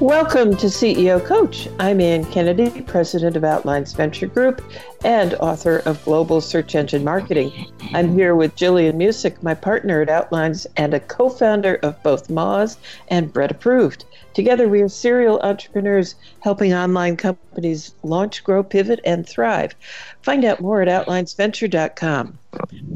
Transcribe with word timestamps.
Welcome 0.00 0.54
to 0.58 0.66
CEO 0.66 1.24
Coach. 1.24 1.68
I'm 1.80 2.02
Ann 2.02 2.26
Kennedy, 2.26 2.82
president 2.82 3.34
of 3.34 3.44
Outlines 3.44 3.94
Venture 3.94 4.26
Group 4.26 4.62
and 5.02 5.32
author 5.36 5.78
of 5.86 6.04
Global 6.04 6.42
Search 6.42 6.74
Engine 6.74 7.02
Marketing. 7.02 7.72
I'm 7.94 8.12
here 8.12 8.36
with 8.36 8.54
Jillian 8.56 8.96
Muessig, 8.96 9.42
my 9.42 9.54
partner 9.54 10.02
at 10.02 10.10
Outlines 10.10 10.66
and 10.76 10.92
a 10.92 11.00
co 11.00 11.30
founder 11.30 11.76
of 11.76 12.00
both 12.02 12.28
Moz 12.28 12.76
and 13.08 13.32
Bread 13.32 13.50
Approved. 13.50 14.04
Together, 14.34 14.68
we 14.68 14.82
are 14.82 14.88
serial 14.90 15.40
entrepreneurs 15.40 16.14
helping 16.40 16.74
online 16.74 17.16
companies 17.16 17.94
launch, 18.02 18.44
grow, 18.44 18.62
pivot, 18.62 19.00
and 19.06 19.26
thrive. 19.26 19.74
Find 20.20 20.44
out 20.44 20.60
more 20.60 20.82
at 20.82 20.88
outlinesventure.com. 20.88 22.38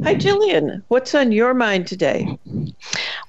Hi, 0.05 0.15
Jillian. 0.17 0.83
What's 0.89 1.15
on 1.15 1.33
your 1.33 1.55
mind 1.55 1.87
today? 1.87 2.39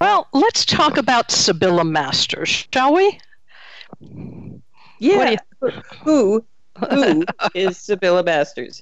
Well, 0.02 0.28
let's 0.34 0.66
talk 0.66 0.98
about 0.98 1.32
Sibylla 1.32 1.86
Masters, 1.86 2.68
shall 2.74 2.94
we? 2.94 3.18
Yeah. 5.00 5.36
Who 5.60 5.72
who 6.04 6.46
is 7.54 7.78
Sibylla 7.78 8.24
Masters? 8.24 8.82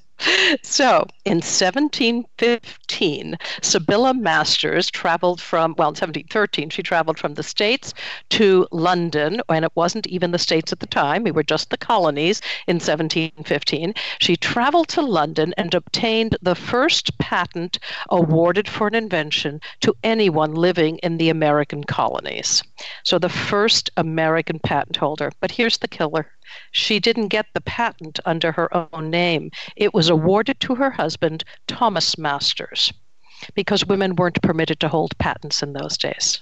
So, 0.62 1.06
in 1.24 1.38
1715, 1.38 3.38
Sibylla 3.62 4.12
Masters 4.12 4.90
traveled 4.90 5.40
from, 5.40 5.74
well, 5.78 5.88
in 5.88 5.92
1713, 5.92 6.68
she 6.68 6.82
traveled 6.82 7.18
from 7.18 7.32
the 7.34 7.42
States 7.42 7.94
to 8.30 8.66
London, 8.70 9.40
and 9.48 9.64
it 9.64 9.72
wasn't 9.74 10.06
even 10.08 10.30
the 10.30 10.38
States 10.38 10.72
at 10.72 10.80
the 10.80 10.86
time, 10.86 11.24
we 11.24 11.30
were 11.30 11.42
just 11.42 11.70
the 11.70 11.78
colonies 11.78 12.42
in 12.66 12.76
1715. 12.76 13.94
She 14.18 14.36
traveled 14.36 14.88
to 14.88 15.00
London 15.00 15.54
and 15.56 15.74
obtained 15.74 16.36
the 16.42 16.54
first 16.54 17.16
patent 17.18 17.78
awarded 18.10 18.68
for 18.68 18.88
an 18.88 18.94
invention 18.94 19.58
to 19.80 19.96
anyone 20.02 20.54
living 20.54 20.98
in 20.98 21.16
the 21.16 21.30
American 21.30 21.82
colonies. 21.82 22.62
So, 23.04 23.18
the 23.18 23.30
first 23.30 23.88
American 23.96 24.58
patent 24.58 24.98
holder. 24.98 25.32
But 25.40 25.50
here's 25.50 25.78
the 25.78 25.88
killer 25.88 26.30
she 26.72 27.00
didn't 27.00 27.28
get 27.28 27.46
the 27.54 27.60
patent 27.60 28.20
under 28.24 28.52
her 28.52 28.68
own 28.74 29.10
name. 29.10 29.50
It 29.76 29.94
was 29.94 30.08
awarded 30.08 30.60
to 30.60 30.74
her 30.74 30.90
husband, 30.90 31.44
Thomas 31.66 32.18
Masters, 32.18 32.92
because 33.54 33.86
women 33.86 34.16
weren't 34.16 34.42
permitted 34.42 34.80
to 34.80 34.88
hold 34.88 35.16
patents 35.18 35.62
in 35.62 35.72
those 35.72 35.96
days. 35.96 36.40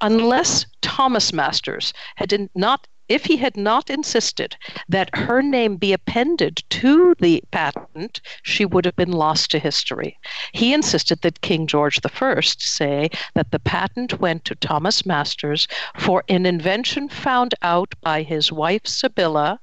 Unless 0.00 0.66
Thomas 0.80 1.32
Masters 1.32 1.92
had 2.16 2.48
not 2.54 2.88
if 3.12 3.26
he 3.26 3.36
had 3.36 3.58
not 3.58 3.90
insisted 3.90 4.56
that 4.88 5.14
her 5.14 5.42
name 5.42 5.76
be 5.76 5.92
appended 5.92 6.64
to 6.70 7.14
the 7.18 7.44
patent, 7.50 8.22
she 8.42 8.64
would 8.64 8.86
have 8.86 8.96
been 8.96 9.12
lost 9.12 9.50
to 9.50 9.58
history. 9.58 10.18
He 10.52 10.72
insisted 10.72 11.20
that 11.20 11.42
King 11.42 11.66
George 11.66 12.00
I 12.02 12.40
say 12.40 13.10
that 13.34 13.50
the 13.50 13.58
patent 13.58 14.18
went 14.18 14.46
to 14.46 14.54
Thomas 14.54 15.04
Masters 15.04 15.68
for 15.98 16.24
an 16.30 16.46
invention 16.46 17.10
found 17.10 17.54
out 17.60 17.94
by 18.00 18.22
his 18.22 18.50
wife 18.50 18.86
Sibylla, 18.86 19.60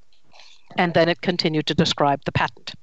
and 0.76 0.94
then 0.94 1.08
it 1.08 1.20
continued 1.20 1.66
to 1.66 1.74
describe 1.74 2.20
the 2.24 2.32
patent. 2.32 2.74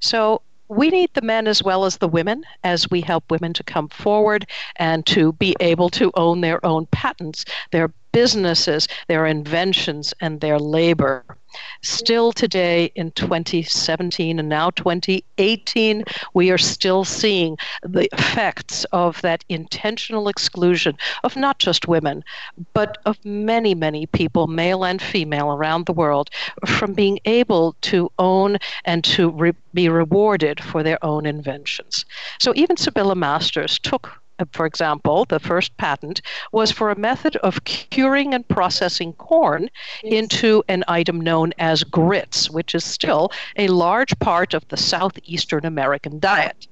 So 0.00 0.42
we 0.68 0.88
need 0.88 1.10
the 1.14 1.22
men 1.22 1.46
as 1.46 1.62
well 1.62 1.84
as 1.84 1.98
the 1.98 2.08
women 2.08 2.42
as 2.64 2.90
we 2.90 3.00
help 3.00 3.30
women 3.30 3.52
to 3.52 3.62
come 3.62 3.88
forward 3.90 4.48
and 4.74 5.06
to 5.06 5.34
be 5.34 5.54
able 5.60 5.88
to 5.90 6.10
own 6.14 6.40
their 6.40 6.64
own 6.66 6.86
patents, 6.86 7.44
their 7.70 7.92
businesses, 8.16 8.88
their 9.08 9.26
inventions, 9.26 10.14
and 10.22 10.40
their 10.40 10.58
labor. 10.58 11.22
Still 11.82 12.32
today 12.32 12.90
in 12.94 13.10
2017 13.10 14.38
and 14.38 14.48
now 14.48 14.70
2018, 14.70 16.02
we 16.32 16.50
are 16.50 16.56
still 16.56 17.04
seeing 17.04 17.58
the 17.82 18.08
effects 18.14 18.86
of 18.92 19.20
that 19.20 19.44
intentional 19.50 20.28
exclusion 20.28 20.96
of 21.24 21.36
not 21.36 21.58
just 21.58 21.88
women, 21.88 22.24
but 22.72 22.96
of 23.04 23.22
many, 23.22 23.74
many 23.74 24.06
people, 24.06 24.46
male 24.46 24.82
and 24.82 25.02
female, 25.02 25.52
around 25.52 25.84
the 25.84 25.92
world, 25.92 26.30
from 26.64 26.94
being 26.94 27.18
able 27.26 27.76
to 27.82 28.10
own 28.18 28.56
and 28.86 29.04
to 29.04 29.28
re- 29.28 29.52
be 29.74 29.90
rewarded 29.90 30.58
for 30.64 30.82
their 30.82 30.98
own 31.04 31.26
inventions. 31.26 32.06
So 32.40 32.54
even 32.56 32.78
Sibylla 32.78 33.14
Masters 33.14 33.78
took 33.78 34.22
for 34.52 34.66
example, 34.66 35.24
the 35.24 35.40
first 35.40 35.76
patent 35.76 36.20
was 36.52 36.70
for 36.70 36.90
a 36.90 36.98
method 36.98 37.36
of 37.36 37.64
curing 37.64 38.34
and 38.34 38.46
processing 38.48 39.12
corn 39.14 39.70
yes. 40.02 40.12
into 40.12 40.62
an 40.68 40.84
item 40.88 41.20
known 41.20 41.52
as 41.58 41.84
grits, 41.84 42.50
which 42.50 42.74
is 42.74 42.84
still 42.84 43.32
a 43.56 43.68
large 43.68 44.18
part 44.18 44.54
of 44.54 44.66
the 44.68 44.76
southeastern 44.76 45.64
American 45.64 46.18
diet. 46.18 46.66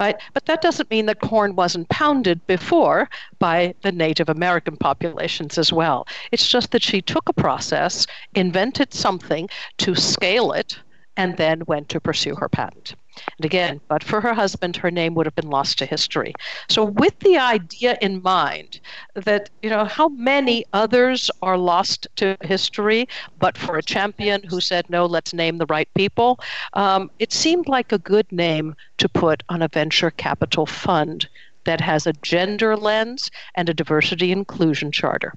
Right? 0.00 0.16
But 0.32 0.46
that 0.46 0.62
doesn't 0.62 0.90
mean 0.90 1.06
that 1.06 1.20
corn 1.20 1.54
wasn't 1.54 1.88
pounded 1.88 2.44
before 2.46 3.08
by 3.38 3.74
the 3.82 3.92
Native 3.92 4.28
American 4.28 4.76
populations 4.76 5.58
as 5.58 5.72
well. 5.72 6.06
It's 6.32 6.48
just 6.48 6.70
that 6.72 6.82
she 6.82 7.02
took 7.02 7.28
a 7.28 7.32
process, 7.32 8.06
invented 8.34 8.94
something 8.94 9.48
to 9.78 9.94
scale 9.94 10.52
it, 10.52 10.78
and 11.16 11.36
then 11.36 11.62
went 11.66 11.88
to 11.90 12.00
pursue 12.00 12.34
her 12.36 12.48
patent. 12.48 12.94
And 13.38 13.44
again, 13.44 13.80
but 13.88 14.02
for 14.02 14.20
her 14.20 14.34
husband, 14.34 14.76
her 14.76 14.90
name 14.90 15.14
would 15.14 15.26
have 15.26 15.34
been 15.34 15.50
lost 15.50 15.78
to 15.78 15.86
history. 15.86 16.32
So, 16.68 16.84
with 16.84 17.18
the 17.20 17.36
idea 17.36 17.98
in 18.00 18.22
mind 18.22 18.80
that, 19.14 19.50
you 19.62 19.70
know, 19.70 19.84
how 19.84 20.08
many 20.08 20.64
others 20.72 21.30
are 21.42 21.58
lost 21.58 22.06
to 22.16 22.36
history, 22.42 23.06
but 23.38 23.56
for 23.58 23.76
a 23.76 23.82
champion 23.82 24.42
who 24.44 24.60
said, 24.60 24.88
no, 24.88 25.06
let's 25.06 25.34
name 25.34 25.58
the 25.58 25.66
right 25.66 25.88
people, 25.94 26.40
um, 26.74 27.10
it 27.18 27.32
seemed 27.32 27.68
like 27.68 27.92
a 27.92 27.98
good 27.98 28.30
name 28.32 28.74
to 28.98 29.08
put 29.08 29.42
on 29.48 29.62
a 29.62 29.68
venture 29.68 30.10
capital 30.10 30.66
fund 30.66 31.28
that 31.64 31.80
has 31.80 32.06
a 32.06 32.12
gender 32.14 32.76
lens 32.76 33.30
and 33.54 33.68
a 33.68 33.74
diversity 33.74 34.32
inclusion 34.32 34.90
charter. 34.90 35.34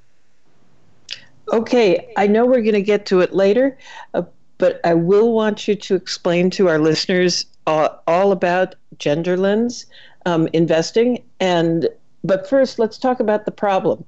Okay, 1.54 2.12
I 2.18 2.28
know 2.28 2.46
we're 2.46 2.62
going 2.62 2.74
to 2.74 2.82
get 2.82 3.06
to 3.08 3.20
it 3.20 3.34
later, 3.34 3.78
uh, 4.14 4.24
but 4.58 4.80
I 4.84 4.96
will 4.96 5.34
want 5.34 5.68
you 5.68 5.76
to 5.76 5.96
explain 5.96 6.50
to 6.52 6.68
our 6.68 6.80
listeners 6.80 7.46
all, 7.68 8.02
all 8.08 8.32
about 8.32 8.76
gender 8.98 9.38
lens 9.38 9.86
um, 10.26 10.48
investing. 10.54 11.24
And 11.40 11.90
but 12.24 12.50
first, 12.50 12.80
let's 12.80 12.98
talk 12.98 13.20
about 13.20 13.46
the 13.46 13.52
problem 13.52 14.04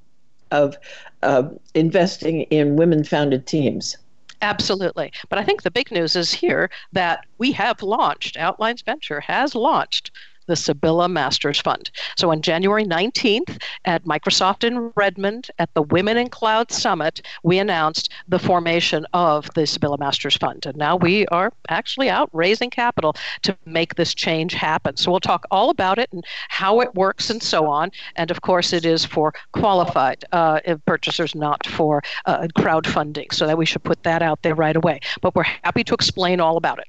of 0.52 0.78
uh, 1.24 1.44
investing 1.74 2.42
in 2.44 2.76
women-founded 2.76 3.46
teams. 3.46 3.98
Absolutely. 4.42 5.12
But 5.30 5.40
I 5.40 5.44
think 5.44 5.64
the 5.64 5.72
big 5.72 5.92
news 5.92 6.16
is 6.16 6.32
here 6.32 6.70
that 6.94 7.26
we 7.38 7.52
have 7.54 7.82
launched, 7.82 8.38
Outlines 8.38 8.82
Venture 8.82 9.20
has 9.20 9.56
launched 9.56 10.12
the 10.48 10.56
Sibylla 10.56 11.08
Masters 11.08 11.60
Fund. 11.60 11.92
So 12.18 12.32
on 12.32 12.42
January 12.42 12.84
19th 12.84 13.62
at 13.86 14.04
Microsoft 14.06 14.64
in 14.64 14.92
Redmond 14.96 15.52
at 15.60 15.74
the 15.74 15.82
Women 15.84 16.18
in 16.18 16.30
Cloud 16.30 16.72
Summit, 16.72 17.22
we 17.44 17.60
announced 17.60 18.12
the 18.28 18.40
formation 18.40 19.06
of 19.14 19.50
the 19.54 19.68
Sibylla 19.68 19.98
Masters 19.98 20.36
Fund. 20.38 20.66
And 20.66 20.78
now 20.78 20.96
we 20.96 21.26
are 21.28 21.52
actually 21.70 22.10
out 22.10 22.30
raising 22.34 22.70
capital 22.70 23.16
to 23.44 23.56
make 23.66 23.96
this 23.96 24.14
change 24.14 24.54
happen. 24.54 24.98
So 24.98 25.12
we'll 25.12 25.20
talk 25.20 25.46
all 25.52 25.70
about 25.70 26.00
it 26.00 26.10
and 26.12 26.26
how 26.50 26.82
it 26.82 26.94
works 26.96 27.30
and 27.30 27.42
so 27.42 27.68
on. 27.68 27.92
And 28.16 28.32
of 28.32 28.42
course, 28.42 28.74
it 28.74 28.86
is 28.86 29.06
for 29.06 29.34
qualified 29.52 30.26
uh, 30.32 30.60
purchasers, 30.86 31.36
not 31.36 31.66
for 31.66 32.02
uh, 32.26 32.48
crowdfunding. 32.58 33.34
So 33.34 33.46
that 33.48 33.58
we 33.58 33.66
should 33.66 33.84
put 33.84 34.02
that 34.04 34.22
out 34.22 34.42
there 34.42 34.56
right 34.56 34.76
away. 34.76 35.00
But 35.22 35.36
we're 35.36 35.44
happy 35.44 35.84
to 35.84 35.94
explain 35.94 36.40
all 36.40 36.58
about 36.58 36.80
it. 36.80 36.88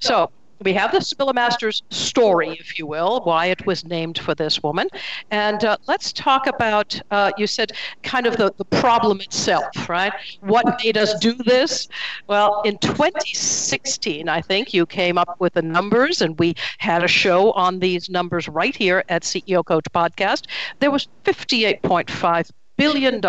So 0.00 0.30
we 0.62 0.72
have 0.74 0.92
the 0.92 1.00
Sibylla 1.00 1.32
Masters 1.32 1.82
story, 1.90 2.56
if 2.60 2.78
you 2.78 2.86
will, 2.86 3.20
why 3.24 3.46
it 3.46 3.64
was 3.66 3.84
named 3.84 4.18
for 4.18 4.34
this 4.34 4.62
woman. 4.62 4.88
And 5.30 5.64
uh, 5.64 5.78
let's 5.86 6.12
talk 6.12 6.46
about, 6.46 7.00
uh, 7.10 7.32
you 7.38 7.46
said, 7.46 7.72
kind 8.02 8.26
of 8.26 8.36
the, 8.36 8.52
the 8.58 8.64
problem 8.64 9.20
itself, 9.20 9.88
right? 9.88 10.12
What 10.40 10.80
made 10.84 10.98
us 10.98 11.18
do 11.18 11.32
this? 11.34 11.88
Well, 12.26 12.60
in 12.64 12.76
2016, 12.78 14.28
I 14.28 14.40
think 14.42 14.74
you 14.74 14.84
came 14.84 15.16
up 15.16 15.36
with 15.38 15.54
the 15.54 15.62
numbers, 15.62 16.20
and 16.20 16.38
we 16.38 16.54
had 16.78 17.02
a 17.02 17.08
show 17.08 17.52
on 17.52 17.78
these 17.78 18.10
numbers 18.10 18.48
right 18.48 18.76
here 18.76 19.02
at 19.08 19.22
CEO 19.22 19.64
Coach 19.64 19.86
Podcast. 19.94 20.46
There 20.80 20.90
was 20.90 21.08
$58.5 21.24 22.50
billion 22.76 23.20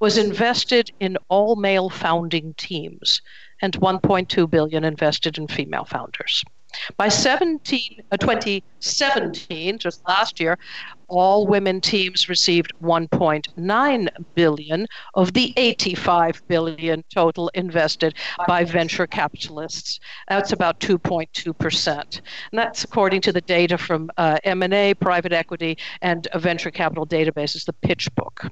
was 0.00 0.16
invested 0.16 0.90
in 1.00 1.18
all 1.28 1.56
male 1.56 1.90
founding 1.90 2.54
teams 2.54 3.20
and 3.62 3.78
1.2 3.80 4.50
billion 4.50 4.84
invested 4.84 5.38
in 5.38 5.48
female 5.48 5.84
founders. 5.84 6.44
By 6.96 7.08
17, 7.08 8.04
uh, 8.12 8.16
2017, 8.16 9.78
just 9.78 10.06
last 10.06 10.38
year, 10.38 10.58
all 11.08 11.46
women 11.46 11.80
teams 11.80 12.28
received 12.28 12.72
1.9 12.80 14.08
billion 14.34 14.86
of 15.14 15.32
the 15.32 15.52
85 15.56 16.42
billion 16.46 17.02
total 17.12 17.48
invested 17.54 18.14
by 18.46 18.64
venture 18.64 19.06
capitalists. 19.06 19.98
That's 20.28 20.52
about 20.52 20.78
2.2 20.78 21.58
percent, 21.58 22.20
and 22.52 22.58
that's 22.58 22.84
according 22.84 23.22
to 23.22 23.32
the 23.32 23.40
data 23.40 23.76
from 23.76 24.10
uh, 24.16 24.38
M&A, 24.44 24.94
private 24.94 25.32
equity, 25.32 25.76
and 26.02 26.28
venture 26.36 26.70
capital 26.70 27.06
databases, 27.06 27.64
the 27.64 27.72
PitchBook. 27.72 28.50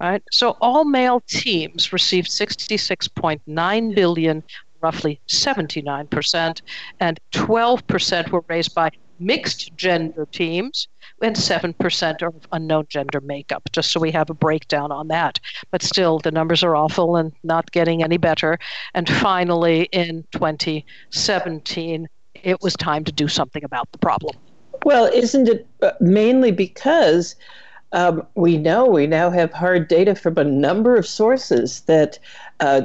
Right? 0.00 0.22
So 0.32 0.56
all 0.60 0.84
male 0.84 1.20
teams 1.26 1.92
received 1.92 2.28
66.9 2.28 3.94
billion, 3.94 4.44
roughly 4.80 5.20
79%, 5.28 6.60
and 7.00 7.20
12% 7.32 8.30
were 8.30 8.44
raised 8.48 8.74
by 8.74 8.90
mixed 9.18 9.76
gender 9.76 10.26
teams, 10.30 10.88
and 11.20 11.34
7% 11.34 12.22
are 12.22 12.28
of 12.28 12.46
unknown 12.52 12.86
gender 12.88 13.20
makeup, 13.20 13.68
just 13.72 13.90
so 13.90 13.98
we 14.00 14.12
have 14.12 14.30
a 14.30 14.34
breakdown 14.34 14.92
on 14.92 15.08
that. 15.08 15.40
But 15.70 15.82
still, 15.82 16.18
the 16.20 16.30
numbers 16.30 16.62
are 16.62 16.76
awful 16.76 17.16
and 17.16 17.32
not 17.42 17.70
getting 17.72 18.02
any 18.02 18.18
better. 18.18 18.58
And 18.94 19.08
finally, 19.08 19.88
in 19.92 20.24
2017, 20.32 22.08
it 22.34 22.62
was 22.62 22.74
time 22.74 23.04
to 23.04 23.12
do 23.12 23.26
something 23.26 23.64
about 23.64 23.90
the 23.92 23.98
problem. 23.98 24.36
Well, 24.84 25.06
isn't 25.06 25.48
it 25.48 25.66
uh, 25.82 25.92
mainly 26.00 26.52
because 26.52 27.34
um, 27.92 28.26
we 28.34 28.56
know 28.56 28.86
we 28.86 29.06
now 29.06 29.30
have 29.30 29.52
hard 29.52 29.88
data 29.88 30.14
from 30.14 30.36
a 30.36 30.44
number 30.44 30.96
of 30.96 31.06
sources 31.06 31.80
that 31.82 32.18
uh, 32.60 32.82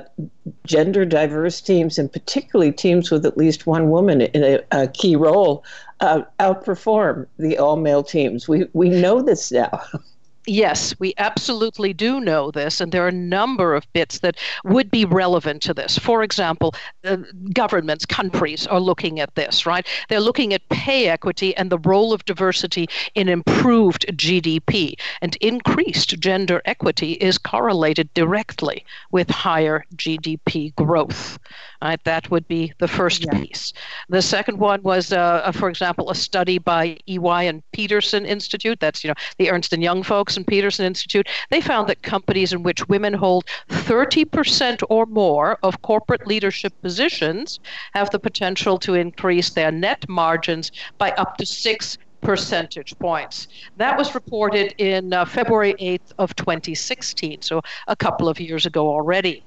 gender 0.65 1.03
diverse 1.05 1.59
teams, 1.59 1.97
and 1.97 2.11
particularly 2.11 2.71
teams 2.71 3.11
with 3.11 3.25
at 3.25 3.37
least 3.37 3.67
one 3.67 3.89
woman 3.89 4.21
in 4.21 4.43
a, 4.43 4.59
a 4.71 4.87
key 4.87 5.15
role, 5.15 5.63
uh, 5.99 6.21
outperform 6.39 7.27
the 7.37 7.57
all 7.57 7.75
male 7.75 8.03
teams. 8.03 8.47
We 8.47 8.67
we 8.73 8.89
know 8.89 9.21
this 9.21 9.51
now. 9.51 9.81
Yes, 10.45 10.93
we 10.99 11.13
absolutely 11.17 11.93
do 11.93 12.19
know 12.19 12.51
this, 12.51 12.81
and 12.81 12.91
there 12.91 13.05
are 13.05 13.09
a 13.09 13.13
number 13.13 13.75
of 13.75 13.91
bits 13.93 14.19
that 14.19 14.37
would 14.65 14.91
be 14.91 15.05
relevant 15.05 15.61
to 15.63 15.73
this. 15.73 15.97
For 15.97 16.21
example, 16.21 16.75
uh, 17.05 17.17
governments, 17.53 18.05
countries 18.05 18.67
are 18.67 18.81
looking 18.81 19.21
at 19.21 19.33
this, 19.35 19.65
right? 19.65 19.87
They're 20.09 20.19
looking 20.19 20.53
at 20.53 20.67
pay 20.67 21.07
equity 21.07 21.55
and 21.55 21.69
the 21.69 21.77
role 21.79 22.11
of 22.11 22.25
diversity 22.25 22.87
in 23.15 23.29
improved 23.29 24.05
GDP. 24.17 24.95
And 25.21 25.37
increased 25.37 26.19
gender 26.19 26.61
equity 26.65 27.13
is 27.13 27.37
correlated 27.37 28.13
directly 28.13 28.85
with 29.11 29.29
higher 29.29 29.85
GDP 29.95 30.75
growth. 30.75 31.39
Right? 31.81 32.03
That 32.03 32.31
would 32.31 32.47
be 32.47 32.73
the 32.79 32.87
first 32.87 33.25
yeah. 33.25 33.39
piece. 33.39 33.73
The 34.09 34.21
second 34.21 34.57
one 34.57 34.81
was, 34.83 35.11
uh, 35.11 35.51
for 35.53 35.69
example, 35.69 36.09
a 36.09 36.15
study 36.15 36.57
by 36.57 36.97
EY 37.07 37.47
and 37.47 37.61
Peterson 37.71 38.25
Institute. 38.25 38.79
That's 38.79 39.03
you 39.03 39.09
know 39.09 39.15
the 39.37 39.49
Ernst 39.49 39.73
and 39.73 39.83
Young 39.83 40.01
folks 40.03 40.32
and 40.37 40.47
Peterson 40.47 40.85
Institute. 40.85 41.27
They 41.49 41.61
found 41.61 41.87
that 41.89 42.01
companies 42.01 42.53
in 42.53 42.63
which 42.63 42.87
women 42.87 43.13
hold 43.13 43.45
30% 43.69 44.83
or 44.89 45.05
more 45.05 45.57
of 45.63 45.81
corporate 45.81 46.27
leadership 46.27 46.73
positions 46.81 47.59
have 47.93 48.09
the 48.09 48.19
potential 48.19 48.77
to 48.79 48.93
increase 48.93 49.51
their 49.51 49.71
net 49.71 50.07
margins 50.09 50.71
by 50.97 51.11
up 51.11 51.37
to 51.37 51.45
six 51.45 51.97
percentage 52.21 52.97
points. 52.99 53.47
That 53.77 53.97
was 53.97 54.15
reported 54.15 54.73
in 54.77 55.13
uh, 55.13 55.25
February 55.25 55.75
8th 55.79 56.13
of 56.17 56.35
2016, 56.35 57.41
so 57.41 57.61
a 57.87 57.95
couple 57.95 58.29
of 58.29 58.39
years 58.39 58.65
ago 58.65 58.87
already. 58.87 59.43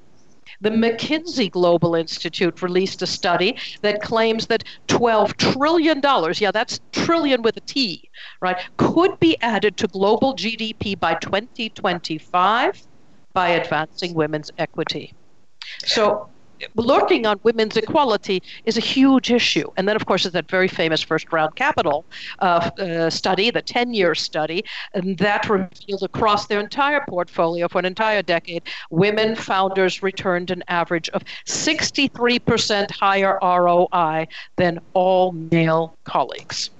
The 0.60 0.70
McKinsey 0.70 1.50
Global 1.50 1.94
Institute 1.94 2.62
released 2.62 3.02
a 3.02 3.06
study 3.06 3.56
that 3.82 4.02
claims 4.02 4.46
that 4.46 4.64
$12 4.88 5.36
trillion, 5.36 6.00
yeah, 6.38 6.50
that's 6.50 6.80
trillion 6.92 7.42
with 7.42 7.56
a 7.56 7.60
T, 7.60 8.10
right, 8.40 8.56
could 8.76 9.18
be 9.20 9.36
added 9.40 9.76
to 9.78 9.86
global 9.86 10.34
GDP 10.34 10.98
by 10.98 11.14
2025 11.14 12.82
by 13.32 13.48
advancing 13.50 14.14
women's 14.14 14.50
equity. 14.58 15.12
So 15.84 16.30
lurking 16.74 17.26
on 17.26 17.40
women's 17.42 17.76
equality 17.76 18.42
is 18.64 18.76
a 18.76 18.80
huge 18.80 19.30
issue. 19.30 19.70
And 19.76 19.88
then, 19.88 19.96
of 19.96 20.06
course, 20.06 20.24
is 20.24 20.32
that 20.32 20.48
very 20.50 20.68
famous 20.68 21.02
first 21.02 21.32
round 21.32 21.56
capital 21.56 22.04
uh, 22.40 22.70
uh, 22.78 23.10
study, 23.10 23.50
the 23.50 23.62
10 23.62 23.94
year 23.94 24.14
study, 24.14 24.64
and 24.94 25.18
that 25.18 25.48
revealed 25.48 26.02
across 26.02 26.46
their 26.46 26.60
entire 26.60 27.04
portfolio 27.08 27.68
for 27.68 27.78
an 27.78 27.84
entire 27.84 28.22
decade, 28.22 28.62
women 28.90 29.36
founders 29.36 30.02
returned 30.02 30.50
an 30.50 30.62
average 30.68 31.08
of 31.10 31.22
63% 31.46 32.90
higher 32.90 33.38
ROI 33.42 34.26
than 34.56 34.80
all 34.94 35.32
male 35.32 35.96
colleagues. 36.04 36.70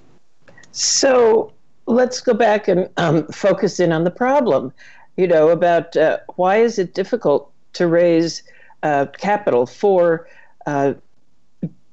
So 0.71 1.53
let's 1.87 2.21
go 2.21 2.33
back 2.33 2.67
and 2.67 2.89
um, 2.97 3.25
focus 3.27 3.79
in 3.79 3.91
on 3.91 4.03
the 4.03 4.11
problem. 4.11 4.73
You 5.15 5.27
know, 5.27 5.49
about 5.49 5.97
uh, 5.97 6.19
why 6.35 6.57
is 6.57 6.77
it 6.77 6.93
difficult 6.93 7.51
to 7.73 7.87
raise 7.87 8.43
uh, 8.83 9.05
capital 9.17 9.65
for 9.65 10.27
uh, 10.65 10.93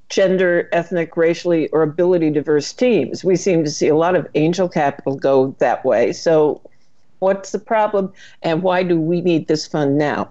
gender, 0.09 0.69
ethnic, 0.71 1.17
racially, 1.17 1.67
or 1.69 1.81
ability 1.81 2.29
diverse 2.29 2.71
teams. 2.73 3.23
We 3.23 3.35
seem 3.35 3.63
to 3.63 3.69
see 3.69 3.87
a 3.87 3.95
lot 3.95 4.15
of 4.15 4.27
angel 4.35 4.69
capital 4.69 5.15
go 5.15 5.55
that 5.59 5.83
way. 5.83 6.13
So, 6.13 6.61
what's 7.19 7.51
the 7.51 7.59
problem, 7.59 8.13
and 8.41 8.61
why 8.61 8.83
do 8.83 8.99
we 8.99 9.21
need 9.21 9.47
this 9.47 9.65
fund 9.65 9.97
now? 9.97 10.29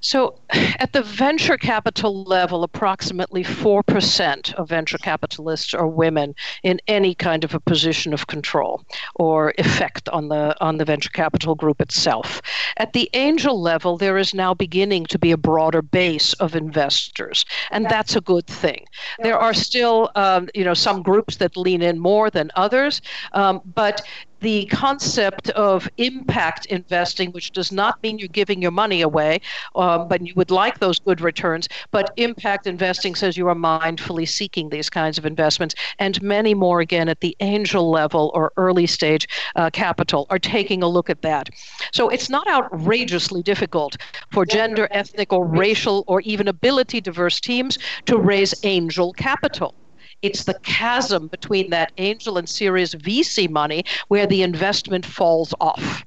So, 0.00 0.34
at 0.52 0.92
the 0.92 1.02
venture 1.02 1.56
capital 1.56 2.24
level, 2.24 2.64
approximately 2.64 3.44
4% 3.44 4.54
of 4.54 4.68
venture 4.68 4.98
capitalists 4.98 5.74
are 5.74 5.86
women 5.86 6.34
in 6.62 6.80
any 6.88 7.14
kind 7.14 7.44
of 7.44 7.54
a 7.54 7.60
position 7.60 8.12
of 8.12 8.26
control 8.26 8.82
or 9.14 9.54
effect 9.58 10.08
on 10.10 10.28
the, 10.28 10.56
on 10.60 10.76
the 10.78 10.84
venture 10.84 11.10
capital 11.10 11.54
group 11.54 11.80
itself. 11.80 12.42
At 12.76 12.92
the 12.92 13.08
angel 13.14 13.60
level, 13.60 13.96
there 13.96 14.18
is 14.18 14.34
now 14.34 14.54
beginning 14.54 15.06
to 15.06 15.18
be 15.18 15.30
a 15.30 15.36
broader 15.36 15.82
base 15.82 16.32
of 16.34 16.54
investors, 16.54 17.44
and 17.70 17.86
that's 17.86 18.16
a 18.16 18.20
good 18.20 18.46
thing. 18.46 18.84
There 19.20 19.38
are 19.38 19.54
still, 19.54 20.10
um, 20.14 20.48
you 20.54 20.64
know, 20.64 20.74
some 20.74 21.02
groups 21.02 21.36
that 21.36 21.56
lean 21.56 21.82
in 21.82 21.98
more 21.98 22.30
than 22.30 22.50
others, 22.54 23.00
um, 23.32 23.60
but 23.74 24.02
the 24.42 24.66
concept 24.66 25.50
of 25.50 25.88
impact 25.96 26.66
investing, 26.66 27.30
which 27.30 27.52
does 27.52 27.72
not 27.72 28.02
mean 28.02 28.18
you're 28.18 28.28
giving 28.28 28.60
your 28.60 28.72
money 28.72 29.00
away, 29.00 29.40
um, 29.76 30.08
but 30.08 30.26
you 30.26 30.34
would 30.42 30.50
like 30.50 30.80
those 30.80 30.98
good 30.98 31.20
returns. 31.20 31.68
But 31.92 32.10
impact 32.16 32.66
investing 32.66 33.14
says 33.14 33.36
you 33.36 33.46
are 33.46 33.54
mindfully 33.54 34.28
seeking 34.28 34.70
these 34.70 34.90
kinds 34.90 35.16
of 35.16 35.24
investments, 35.24 35.76
and 36.00 36.20
many 36.20 36.52
more 36.52 36.80
again 36.80 37.08
at 37.08 37.20
the 37.20 37.36
angel 37.38 37.92
level 37.92 38.32
or 38.34 38.50
early 38.56 38.88
stage 38.88 39.28
uh, 39.54 39.70
capital 39.70 40.26
are 40.30 40.40
taking 40.40 40.82
a 40.82 40.88
look 40.88 41.08
at 41.08 41.22
that. 41.22 41.48
So 41.92 42.08
it's 42.08 42.28
not 42.28 42.48
outrageously 42.48 43.44
difficult 43.44 43.96
for 44.32 44.44
gender, 44.44 44.88
ethnic, 44.90 45.32
or 45.32 45.46
racial, 45.46 46.02
or 46.08 46.20
even 46.22 46.48
ability 46.48 47.00
diverse 47.00 47.40
teams 47.40 47.78
to 48.06 48.18
raise 48.18 48.52
angel 48.64 49.12
capital. 49.12 49.76
It's 50.22 50.42
the 50.42 50.58
chasm 50.64 51.28
between 51.28 51.70
that 51.70 51.92
angel 51.98 52.36
and 52.36 52.48
Series 52.48 52.96
VC 52.96 53.48
money 53.48 53.84
where 54.08 54.26
the 54.26 54.42
investment 54.42 55.06
falls 55.06 55.54
off. 55.60 56.02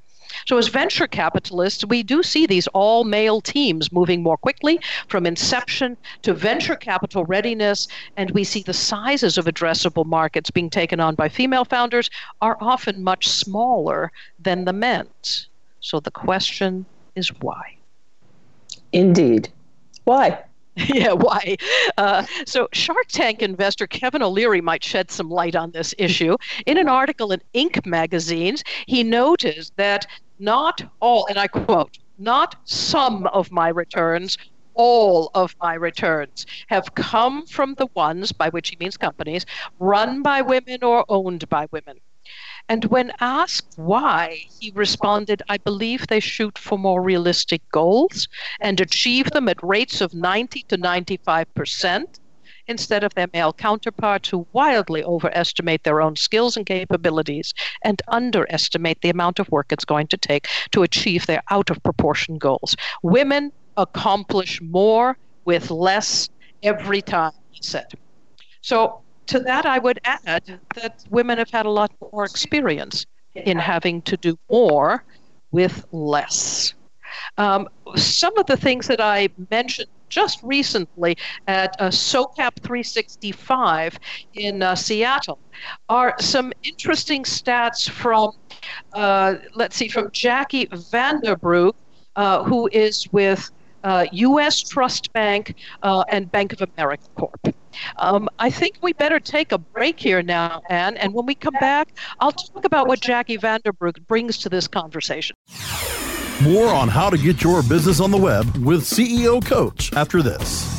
So, 0.46 0.58
as 0.60 0.68
venture 0.68 1.08
capitalists, 1.08 1.84
we 1.86 2.04
do 2.04 2.22
see 2.22 2.46
these 2.46 2.68
all 2.68 3.04
male 3.04 3.42
teams 3.42 3.92
moving 3.92 4.22
more 4.22 4.38
quickly 4.38 4.80
from 5.08 5.26
inception 5.26 5.98
to 6.22 6.34
venture 6.34 6.76
capital 6.76 7.26
readiness, 7.26 7.88
and 8.16 8.30
we 8.32 8.44
see 8.44 8.62
the 8.62 8.74
sizes 8.74 9.40
of 9.40 9.46
addressable 9.46 10.06
markets 10.06 10.52
being 10.52 10.70
taken 10.70 11.00
on 11.00 11.16
by 11.16 11.30
female 11.30 11.66
founders 11.66 12.12
are 12.42 12.58
often 12.62 13.04
much 13.04 13.28
smaller 13.28 14.12
than 14.40 14.66
the 14.66 14.74
men's. 14.74 15.50
So, 15.80 16.00
the 16.00 16.12
question 16.12 16.86
is 17.16 17.30
why? 17.42 17.78
Indeed. 18.92 19.50
Why? 20.04 20.44
yeah, 20.76 21.14
why? 21.14 21.56
Uh, 21.98 22.26
so, 22.46 22.68
Shark 22.74 23.08
Tank 23.08 23.42
investor 23.42 23.88
Kevin 23.88 24.22
O'Leary 24.22 24.60
might 24.60 24.84
shed 24.84 25.10
some 25.10 25.30
light 25.30 25.56
on 25.56 25.72
this 25.72 25.96
issue. 25.98 26.36
In 26.66 26.78
an 26.78 26.90
article 26.90 27.32
in 27.32 27.42
Inc. 27.54 27.86
magazines, 27.86 28.62
he 28.86 29.02
noticed 29.02 29.76
that 29.78 30.06
not 30.40 30.82
all, 31.00 31.26
and 31.28 31.38
I 31.38 31.48
quote, 31.48 31.98
not 32.18 32.56
some 32.66 33.28
of 33.28 33.52
my 33.52 33.70
returns, 33.70 34.38
all 34.74 35.32
of 35.34 35.56
my 35.62 35.74
returns 35.74 36.46
have 36.68 36.96
come 36.96 37.46
from 37.46 37.76
the 37.76 37.88
ones, 37.94 38.32
by 38.32 38.50
which 38.50 38.70
he 38.70 38.78
means 38.80 38.98
companies, 38.98 39.46
run 39.80 40.22
by 40.22 40.42
women 40.42 40.84
or 40.84 41.06
owned 41.10 41.48
by 41.50 41.68
women. 41.72 42.00
And 42.68 42.86
when 42.86 43.12
asked 43.20 43.74
why, 43.76 44.40
he 44.60 44.72
responded, 44.74 45.44
I 45.48 45.58
believe 45.58 46.08
they 46.08 46.20
shoot 46.20 46.58
for 46.58 46.80
more 46.80 47.02
realistic 47.02 47.62
goals 47.72 48.28
and 48.60 48.82
achieve 48.82 49.30
them 49.32 49.48
at 49.48 49.64
rates 49.64 50.02
of 50.02 50.16
90 50.16 50.64
to 50.64 50.78
95 50.78 51.54
percent 51.54 52.20
instead 52.68 53.04
of 53.04 53.14
their 53.14 53.28
male 53.34 53.54
counterparts 53.54 54.30
who 54.30 54.48
wildly 54.54 55.04
overestimate 55.04 55.84
their 55.84 56.02
own 56.02 56.16
skills 56.16 56.58
and 56.58 56.66
capabilities 56.66 57.54
and 57.84 58.02
underestimate 58.08 59.02
the 59.02 59.10
amount 59.10 59.40
of 59.40 59.50
work 59.50 59.72
it's 59.72 59.86
going 59.86 60.08
to 60.08 60.18
take 60.18 60.48
to 60.72 60.84
achieve 60.84 61.26
their 61.26 61.44
out 61.52 61.70
of 61.70 61.82
proportion 61.84 62.38
goals. 62.38 62.76
Women 63.04 63.52
accomplish 63.78 64.62
more 64.62 65.18
with 65.46 65.70
less 65.70 66.30
every 66.64 67.02
time, 67.02 67.32
he 67.52 67.62
said. 67.62 67.88
So 68.62 69.02
to 69.28 69.40
that, 69.42 69.66
I 69.66 69.80
would 69.80 70.00
add 70.04 70.60
that 70.76 71.04
women 71.10 71.38
have 71.38 71.50
had 71.50 71.66
a 71.66 71.70
lot 71.70 71.92
more 72.12 72.26
experience 72.26 73.06
in 73.36 73.58
having 73.58 74.02
to 74.04 74.18
do 74.18 74.38
more 74.50 75.04
with 75.52 75.86
less. 75.92 76.74
Um, 77.38 77.68
some 77.96 78.38
of 78.38 78.46
the 78.46 78.58
things 78.58 78.88
that 78.88 79.02
I 79.02 79.30
mentioned 79.50 79.90
just 80.10 80.42
recently 80.44 81.18
at 81.48 81.76
uh, 81.80 81.90
SOCAP 81.90 82.60
365 82.62 84.00
in 84.34 84.62
uh, 84.62 84.76
Seattle 84.76 85.40
are 85.90 86.16
some 86.20 86.54
interesting 86.64 87.24
stats 87.24 87.90
from, 87.90 88.32
uh, 88.94 89.36
let's 89.56 89.76
see, 89.76 89.88
from 89.88 90.12
Jackie 90.12 90.68
VanderBrug, 90.68 91.74
uh, 92.16 92.44
who 92.44 92.70
is 92.72 93.12
with 93.12 93.52
U.S. 93.86 94.64
Uh, 94.64 94.68
Trust 94.70 95.14
Bank 95.14 95.56
uh, 95.84 96.04
and 96.10 96.32
Bank 96.32 96.54
of 96.54 96.68
America 96.76 97.04
Corp. 97.16 97.56
Um, 97.98 98.30
I 98.40 98.50
think 98.50 98.78
we 98.82 98.94
better 98.94 99.20
take 99.20 99.52
a 99.52 99.58
break 99.58 100.00
here 100.00 100.24
now, 100.24 100.62
Anne, 100.70 100.98
and 100.98 101.14
when 101.14 101.26
we 101.26 101.36
come 101.36 101.56
back, 101.60 101.90
I'll 102.20 102.32
talk 102.32 102.66
about 102.66 102.88
what 102.88 103.02
Jackie 103.02 103.38
VanderBrug 103.38 104.08
brings 104.08 104.38
to 104.40 104.50
this 104.50 104.68
conversation. 104.68 105.36
More 106.44 106.68
on 106.68 106.90
how 106.90 107.10
to 107.10 107.18
get 107.18 107.44
your 107.44 107.64
business 107.64 108.02
on 108.02 108.12
the 108.12 108.18
web 108.18 108.58
with 108.58 108.82
CEO 108.82 109.44
Coach 109.44 109.94
after 109.94 110.22
this. 110.22 110.74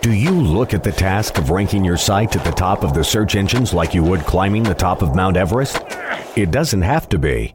Do 0.00 0.12
you 0.12 0.32
look 0.32 0.74
at 0.74 0.82
the 0.82 0.90
task 0.90 1.38
of 1.38 1.50
ranking 1.50 1.84
your 1.84 1.96
site 1.96 2.34
at 2.34 2.44
the 2.44 2.50
top 2.50 2.82
of 2.82 2.94
the 2.94 3.04
search 3.04 3.36
engines 3.36 3.72
like 3.72 3.94
you 3.94 4.02
would 4.02 4.22
climbing 4.22 4.64
the 4.64 4.74
top 4.74 5.00
of 5.00 5.14
Mount 5.14 5.36
Everest? 5.36 5.80
It 6.34 6.50
doesn't 6.50 6.82
have 6.82 7.08
to 7.10 7.18
be. 7.18 7.54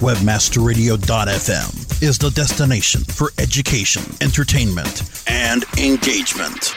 Webmasterradio.fm 0.00 2.02
is 2.02 2.18
the 2.18 2.30
destination 2.30 3.04
for 3.04 3.30
education, 3.38 4.02
entertainment, 4.20 5.02
and 5.28 5.64
engagement. 5.78 6.76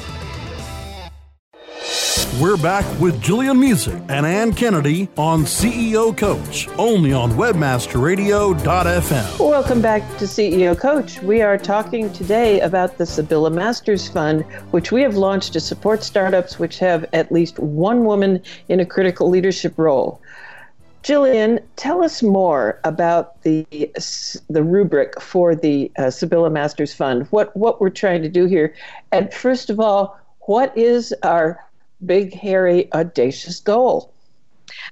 We're 2.41 2.57
back 2.57 2.83
with 2.99 3.21
Jillian 3.21 3.59
Muessig 3.59 4.03
and 4.09 4.25
Ann 4.25 4.51
Kennedy 4.51 5.07
on 5.15 5.43
CEO 5.43 6.17
Coach, 6.17 6.67
only 6.79 7.13
on 7.13 7.33
WebmasterRadio.fm. 7.33 9.39
Welcome 9.39 9.79
back 9.79 10.01
to 10.17 10.25
CEO 10.25 10.75
Coach. 10.75 11.21
We 11.21 11.43
are 11.43 11.59
talking 11.59 12.11
today 12.13 12.59
about 12.61 12.97
the 12.97 13.05
Sibylla 13.05 13.51
Masters 13.51 14.09
Fund, 14.09 14.41
which 14.71 14.91
we 14.91 15.03
have 15.03 15.15
launched 15.15 15.53
to 15.53 15.59
support 15.59 16.03
startups 16.03 16.57
which 16.57 16.79
have 16.79 17.05
at 17.13 17.31
least 17.31 17.59
one 17.59 18.05
woman 18.05 18.41
in 18.69 18.79
a 18.79 18.87
critical 18.87 19.29
leadership 19.29 19.77
role. 19.77 20.19
Jillian, 21.03 21.59
tell 21.75 22.03
us 22.03 22.23
more 22.23 22.79
about 22.83 23.39
the 23.43 23.67
the 24.49 24.63
rubric 24.63 25.21
for 25.21 25.53
the 25.53 25.91
uh, 25.99 26.09
Sibylla 26.09 26.49
Masters 26.49 26.91
Fund. 26.91 27.27
What 27.29 27.55
what 27.55 27.79
we're 27.79 27.91
trying 27.91 28.23
to 28.23 28.29
do 28.29 28.47
here, 28.47 28.73
and 29.11 29.31
first 29.31 29.69
of 29.69 29.79
all, 29.79 30.19
what 30.47 30.75
is 30.75 31.13
our 31.21 31.59
big, 32.05 32.33
hairy, 32.33 32.91
audacious 32.93 33.59
goal. 33.59 34.13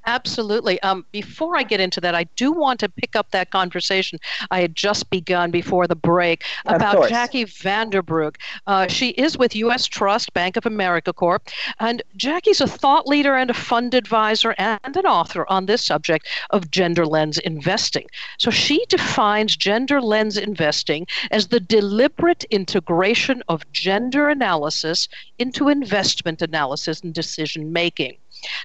Absolutely. 0.06 0.82
Um, 0.82 1.06
before 1.12 1.58
I 1.58 1.64
get 1.64 1.80
into 1.80 2.02
that, 2.02 2.16
I 2.16 2.24
do 2.36 2.52
want 2.52 2.80
to 2.82 2.90
pick 2.90 3.16
up 3.16 3.32
that 3.32 3.52
conversation 3.52 4.20
I 4.52 4.62
had 4.62 4.76
just 4.76 5.10
begun 5.10 5.52
before 5.52 5.88
the 5.88 5.96
break 5.96 6.44
about 6.66 7.10
Jackie 7.10 7.46
VanderBrug. 7.46 8.36
Uh, 8.66 8.88
she 8.88 9.10
is 9.10 9.38
with 9.38 9.56
U.S. 9.56 9.86
Trust 9.86 10.34
Bank 10.34 10.58
of 10.58 10.66
America 10.66 11.14
Corp. 11.14 11.50
And 11.80 12.02
Jackie's 12.16 12.62
a 12.62 12.68
thought 12.68 13.08
leader 13.08 13.36
and 13.36 13.50
a 13.50 13.54
fund 13.54 13.94
advisor 13.94 14.56
and 14.58 14.80
an 14.84 15.06
author 15.06 15.46
on 15.50 15.66
this 15.66 15.84
subject 15.84 16.28
of 16.50 16.72
gender 16.72 17.06
lens 17.06 17.38
investing. 17.38 18.08
So 18.38 18.52
she 18.52 18.86
defines 18.90 19.56
gender 19.56 20.02
lens 20.02 20.38
investing 20.38 21.08
as 21.32 21.48
the 21.48 21.60
deliberate 21.60 22.46
integration 22.46 23.44
of 23.48 23.70
gender 23.72 24.30
analysis 24.30 25.08
into 25.38 25.70
investment 25.70 26.42
analysis 26.42 27.02
and 27.02 27.14
decision 27.14 27.72
making. 27.74 28.18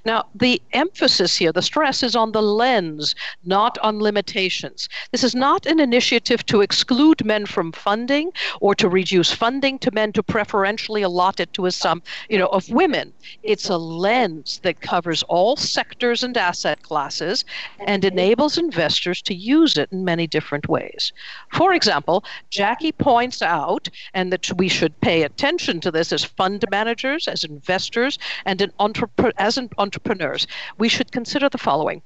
Now, 0.05 0.25
the 0.35 0.61
emphasis 0.73 1.35
here, 1.35 1.51
the 1.51 1.61
stress 1.61 2.03
is 2.03 2.15
on 2.15 2.31
the 2.31 2.41
lens, 2.41 3.15
not 3.43 3.77
on 3.79 3.99
limitations. 3.99 4.87
This 5.11 5.23
is 5.23 5.35
not 5.35 5.65
an 5.65 5.79
initiative 5.79 6.45
to 6.47 6.61
exclude 6.61 7.25
men 7.25 7.45
from 7.45 7.71
funding 7.71 8.31
or 8.61 8.75
to 8.75 8.89
reduce 8.89 9.31
funding 9.31 9.79
to 9.79 9.91
men 9.91 10.11
to 10.13 10.23
preferentially 10.23 11.01
allot 11.01 11.39
it 11.39 11.53
to 11.53 11.65
a 11.65 11.71
sum, 11.71 12.03
you 12.29 12.37
know, 12.37 12.47
of 12.47 12.69
women. 12.69 13.13
It's 13.43 13.69
a 13.69 13.77
lens 13.77 14.59
that 14.63 14.81
covers 14.81 15.23
all 15.23 15.55
sectors 15.55 16.23
and 16.23 16.37
asset 16.37 16.81
classes 16.83 17.45
and 17.85 18.05
enables 18.05 18.57
investors 18.57 19.21
to 19.23 19.33
use 19.33 19.77
it 19.77 19.91
in 19.91 20.05
many 20.05 20.27
different 20.27 20.69
ways. 20.69 21.11
For 21.51 21.73
example, 21.73 22.23
Jackie 22.49 22.91
points 22.91 23.41
out, 23.41 23.89
and 24.13 24.31
that 24.31 24.51
we 24.57 24.67
should 24.67 24.99
pay 25.01 25.23
attention 25.23 25.79
to 25.81 25.91
this 25.91 26.11
as 26.11 26.23
fund 26.23 26.63
managers, 26.71 27.27
as 27.27 27.43
investors, 27.43 28.17
and 28.45 28.61
in 28.61 28.71
entrep- 28.79 29.31
as 29.37 29.57
entrepreneurs, 29.77 30.47
we 30.77 30.89
should 30.89 31.11
consider 31.11 31.49
the 31.49 31.57
following. 31.57 32.01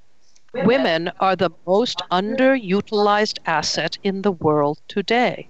Women 0.53 1.11
are 1.19 1.35
the 1.35 1.51
most 1.67 2.01
underutilized 2.11 3.37
asset 3.45 3.97
in 4.03 4.23
the 4.23 4.31
world 4.31 4.79
today. 4.87 5.47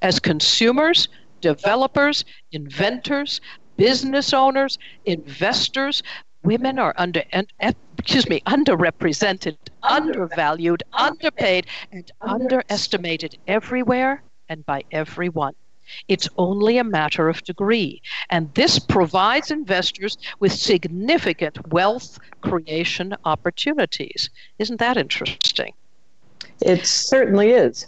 As 0.00 0.18
consumers, 0.18 1.08
developers, 1.40 2.24
inventors, 2.52 3.40
business 3.76 4.32
owners, 4.32 4.78
investors, 5.04 6.02
women 6.42 6.78
are 6.78 6.94
under 6.96 7.22
excuse 7.98 8.28
me 8.28 8.40
underrepresented, 8.46 9.56
undervalued, 9.82 10.82
underpaid, 10.92 11.66
and 11.92 12.10
underestimated 12.20 13.38
everywhere 13.46 14.22
and 14.48 14.64
by 14.64 14.82
everyone. 14.90 15.54
It's 16.08 16.28
only 16.36 16.78
a 16.78 16.84
matter 16.84 17.28
of 17.28 17.42
degree. 17.44 18.02
And 18.30 18.52
this 18.54 18.78
provides 18.78 19.50
investors 19.50 20.18
with 20.40 20.52
significant 20.52 21.68
wealth 21.68 22.18
creation 22.40 23.14
opportunities. 23.24 24.30
Isn't 24.58 24.78
that 24.78 24.96
interesting? 24.96 25.72
It 26.60 26.86
certainly 26.86 27.50
is. 27.50 27.86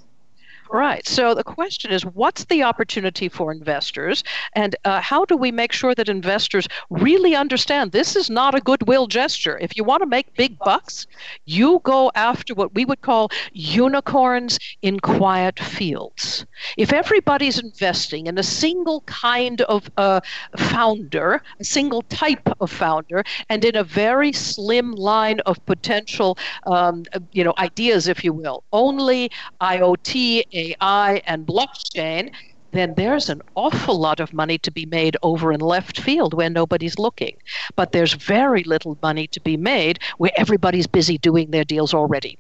Right. 0.73 1.05
So 1.05 1.35
the 1.35 1.43
question 1.43 1.91
is 1.91 2.07
what's 2.07 2.45
the 2.45 2.63
opportunity 2.63 3.29
for 3.29 3.51
investors? 3.51 4.23
And 4.55 4.77
uh, 4.85 5.01
how 5.01 5.25
do 5.25 5.37
we 5.37 5.51
make 5.51 5.73
sure 5.73 5.97
that 5.97 6.09
investors 6.09 6.69
really 6.91 7.35
understand 7.35 7.91
this 7.91 8.15
is 8.15 8.31
not 8.31 8.55
a 8.55 8.61
goodwill 8.61 9.09
gesture? 9.09 9.59
If 9.59 9.77
you 9.77 9.83
want 9.83 10.03
to 10.03 10.07
make 10.07 10.33
big 10.37 10.57
bucks, 10.61 11.09
you 11.45 11.81
go 11.83 12.13
after 12.15 12.55
what 12.55 12.73
we 12.73 12.85
would 12.85 13.01
call 13.01 13.31
unicorns 13.53 14.61
in 14.81 15.01
quiet 15.01 15.59
fields. 15.59 16.47
If 16.77 16.93
everybody's 16.93 17.59
investing 17.59 18.29
in 18.29 18.39
a 18.39 18.45
single 18.45 19.01
kind 19.07 19.63
of 19.63 19.91
uh, 19.97 20.21
founder, 20.57 21.43
a 21.59 21.65
single 21.65 22.03
type 22.03 22.49
of 22.61 22.71
founder, 22.71 23.25
and 23.49 23.65
in 23.65 23.75
a 23.75 23.83
very 23.83 24.33
slim 24.33 24.93
line 24.93 25.41
of 25.41 25.65
potential, 25.67 26.39
um, 26.67 27.05
you 27.33 27.43
know, 27.43 27.55
ideas, 27.59 28.07
if 28.07 28.23
you 28.23 28.33
will, 28.33 28.63
only 28.73 29.31
IoT, 29.61 30.45
AI 30.61 31.23
and 31.27 31.47
blockchain, 31.47 32.33
then 32.73 32.95
there's 32.97 33.29
an 33.29 33.43
awful 33.55 33.99
lot 33.99 34.21
of 34.21 34.33
money 34.33 34.59
to 34.59 34.71
be 34.71 34.87
made 34.87 35.17
over 35.23 35.53
in 35.53 35.61
left 35.61 36.01
field 36.01 36.35
where 36.35 36.51
nobody's 36.51 36.99
looking. 36.99 37.37
But 37.77 37.93
there's 37.93 38.13
very 38.13 38.63
little 38.65 38.97
money 39.03 39.27
to 39.29 39.41
be 39.41 39.57
made 39.57 39.99
where 40.19 40.31
everybody's 40.37 40.87
busy 40.87 41.19
doing 41.19 41.51
their 41.51 41.65
deals 41.65 41.95
already. 41.95 42.39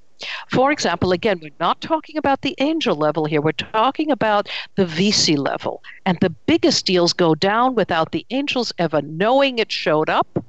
For 0.50 0.70
example, 0.70 1.12
again, 1.12 1.40
we're 1.40 1.50
not 1.58 1.80
talking 1.80 2.18
about 2.18 2.42
the 2.42 2.54
angel 2.58 2.94
level 2.94 3.24
here. 3.24 3.40
We're 3.40 3.52
talking 3.52 4.10
about 4.10 4.48
the 4.76 4.84
VC 4.84 5.38
level. 5.38 5.82
And 6.04 6.18
the 6.20 6.30
biggest 6.30 6.84
deals 6.84 7.14
go 7.14 7.34
down 7.34 7.74
without 7.74 8.12
the 8.12 8.26
angels 8.30 8.72
ever 8.78 9.00
knowing 9.00 9.58
it 9.58 9.72
showed 9.72 10.10
up 10.10 10.44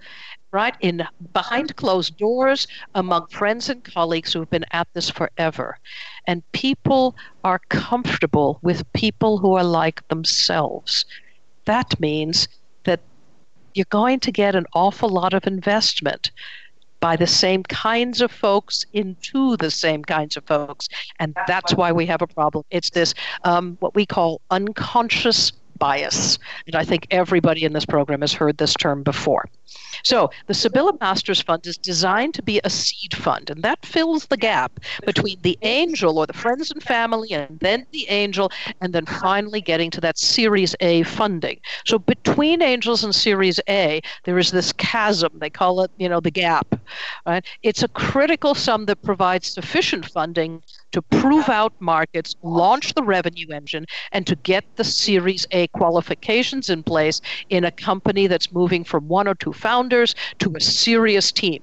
right 0.52 0.76
in 0.82 1.04
behind 1.34 1.76
closed 1.76 2.18
doors 2.18 2.68
among 2.96 3.28
friends 3.28 3.70
and 3.70 3.84
colleagues 3.84 4.34
who've 4.34 4.50
been 4.50 4.66
at 4.72 4.88
this 4.94 5.10
forever. 5.10 5.78
And 6.28 6.44
people 6.52 7.16
are 7.44 7.60
comfortable 7.70 8.60
with 8.62 8.92
people 8.94 9.38
who 9.38 9.54
are 9.54 9.64
like 9.64 10.08
themselves. 10.10 11.06
That 11.66 12.00
means 12.00 12.48
that 12.84 13.00
you're 13.74 13.86
going 13.90 14.20
to 14.22 14.32
get 14.32 14.56
an 14.56 14.66
awful 14.74 15.10
lot 15.10 15.34
of 15.34 15.48
investment 15.48 16.32
by 17.00 17.16
the 17.16 17.28
same 17.28 17.64
kinds 17.64 18.22
of 18.22 18.32
folks 18.32 18.86
into 18.94 19.58
the 19.58 19.72
same 19.72 20.04
kinds 20.04 20.38
of 20.38 20.46
folks. 20.46 20.88
And 21.20 21.36
that's 21.48 21.74
why 21.74 21.92
we 21.92 22.06
have 22.06 22.22
a 22.22 22.28
problem. 22.28 22.64
It's 22.70 22.92
this 22.92 23.14
um, 23.44 23.76
what 23.80 23.96
we 23.96 24.06
call 24.06 24.40
unconscious 24.52 25.52
bias 25.82 26.40
and 26.68 26.76
i 26.76 26.84
think 26.84 27.08
everybody 27.12 27.66
in 27.66 27.74
this 27.74 27.86
program 27.86 28.22
has 28.22 28.34
heard 28.34 28.58
this 28.58 28.74
term 28.76 29.04
before 29.04 29.46
so 30.04 30.32
the 30.48 30.54
Sibylla 30.54 30.98
Masters 31.00 31.42
Fund 31.42 31.66
is 31.68 31.78
designed 31.78 32.34
to 32.36 32.42
be 32.42 32.60
a 32.64 32.70
seed 32.70 33.16
fund, 33.16 33.50
and 33.50 33.62
that 33.64 33.86
fills 33.86 34.26
the 34.26 34.38
gap 34.38 34.80
between 35.06 35.40
the 35.42 35.58
angel 35.62 36.18
or 36.18 36.26
the 36.26 36.34
friends 36.34 36.72
and 36.72 36.82
family, 36.82 37.32
and 37.32 37.60
then 37.60 37.86
the 37.92 38.08
angel, 38.10 38.52
and 38.82 38.94
then 38.94 39.06
finally 39.06 39.62
getting 39.62 39.92
to 39.92 40.02
that 40.02 40.18
Series 40.18 40.76
A 40.80 41.04
funding. 41.04 41.60
So 41.86 42.00
between 42.00 42.62
angels 42.62 43.04
and 43.04 43.14
Series 43.14 43.60
A, 43.70 44.02
there 44.24 44.40
is 44.40 44.52
this 44.52 44.74
chasm. 44.74 45.32
They 45.40 45.50
call 45.50 45.82
it, 45.82 45.92
you 45.98 46.10
know, 46.10 46.20
the 46.20 46.32
gap. 46.32 46.80
Right? 47.26 47.46
It's 47.64 47.84
a 47.84 47.88
critical 47.90 48.56
sum 48.56 48.86
that 48.86 49.02
provides 49.04 49.52
sufficient 49.52 50.06
funding 50.06 50.64
to 50.92 51.02
prove 51.02 51.50
out 51.50 51.74
markets, 51.80 52.36
launch 52.44 52.94
the 52.94 53.04
revenue 53.04 53.48
engine, 53.52 53.86
and 54.12 54.28
to 54.28 54.36
get 54.36 54.64
the 54.76 54.84
Series 54.84 55.48
A 55.52 55.68
qualifications 55.68 56.70
in 56.70 56.84
place 56.84 57.22
in 57.50 57.64
a 57.64 57.72
company 57.72 58.28
that's 58.28 58.52
moving 58.52 58.84
from 58.84 59.08
one 59.08 59.28
or 59.28 59.36
two 59.36 59.54
founders 59.54 60.16
to 60.40 60.54
a 60.56 60.62
serious 60.62 61.32
team. 61.32 61.62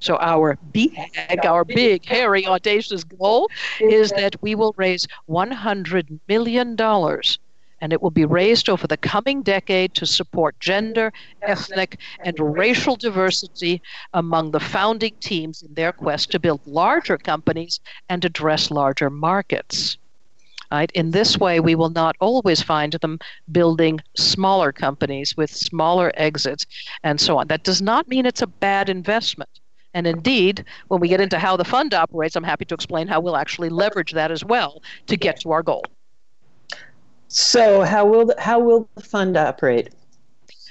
So 0.00 0.16
our 0.16 0.58
big, 0.72 0.96
our 1.44 1.64
big, 1.64 2.06
hairy, 2.06 2.46
audacious 2.46 3.04
goal 3.04 3.50
is 3.80 4.10
that 4.12 4.34
we 4.40 4.54
will 4.54 4.74
raise 4.78 5.06
$100 5.28 6.18
million 6.26 6.74
and 7.80 7.92
it 7.92 8.02
will 8.02 8.10
be 8.10 8.24
raised 8.24 8.68
over 8.68 8.86
the 8.86 8.96
coming 8.96 9.42
decade 9.42 9.94
to 9.94 10.06
support 10.06 10.58
gender, 10.60 11.12
ethnic, 11.42 11.98
and 12.24 12.38
racial 12.38 12.96
diversity 12.96 13.82
among 14.14 14.50
the 14.50 14.60
founding 14.60 15.14
teams 15.20 15.62
in 15.62 15.74
their 15.74 15.92
quest 15.92 16.30
to 16.30 16.38
build 16.38 16.60
larger 16.66 17.16
companies 17.16 17.80
and 18.08 18.24
address 18.24 18.70
larger 18.70 19.10
markets. 19.10 19.96
Right? 20.70 20.92
In 20.92 21.10
this 21.10 21.36
way, 21.36 21.58
we 21.58 21.74
will 21.74 21.90
not 21.90 22.14
always 22.20 22.62
find 22.62 22.92
them 22.92 23.18
building 23.50 24.00
smaller 24.16 24.70
companies 24.70 25.36
with 25.36 25.50
smaller 25.50 26.12
exits 26.14 26.64
and 27.02 27.20
so 27.20 27.38
on. 27.38 27.48
That 27.48 27.64
does 27.64 27.82
not 27.82 28.06
mean 28.06 28.24
it's 28.24 28.42
a 28.42 28.46
bad 28.46 28.88
investment. 28.88 29.50
And 29.94 30.06
indeed, 30.06 30.64
when 30.86 31.00
we 31.00 31.08
get 31.08 31.20
into 31.20 31.40
how 31.40 31.56
the 31.56 31.64
fund 31.64 31.92
operates, 31.92 32.36
I'm 32.36 32.44
happy 32.44 32.64
to 32.66 32.74
explain 32.74 33.08
how 33.08 33.18
we'll 33.18 33.36
actually 33.36 33.68
leverage 33.68 34.12
that 34.12 34.30
as 34.30 34.44
well 34.44 34.80
to 35.08 35.16
get 35.16 35.40
to 35.40 35.50
our 35.50 35.64
goal. 35.64 35.82
So, 37.32 37.82
how 37.82 38.06
will 38.06 38.26
the, 38.26 38.34
how 38.38 38.58
will 38.58 38.88
the 38.96 39.02
fund 39.02 39.36
operate? 39.36 39.90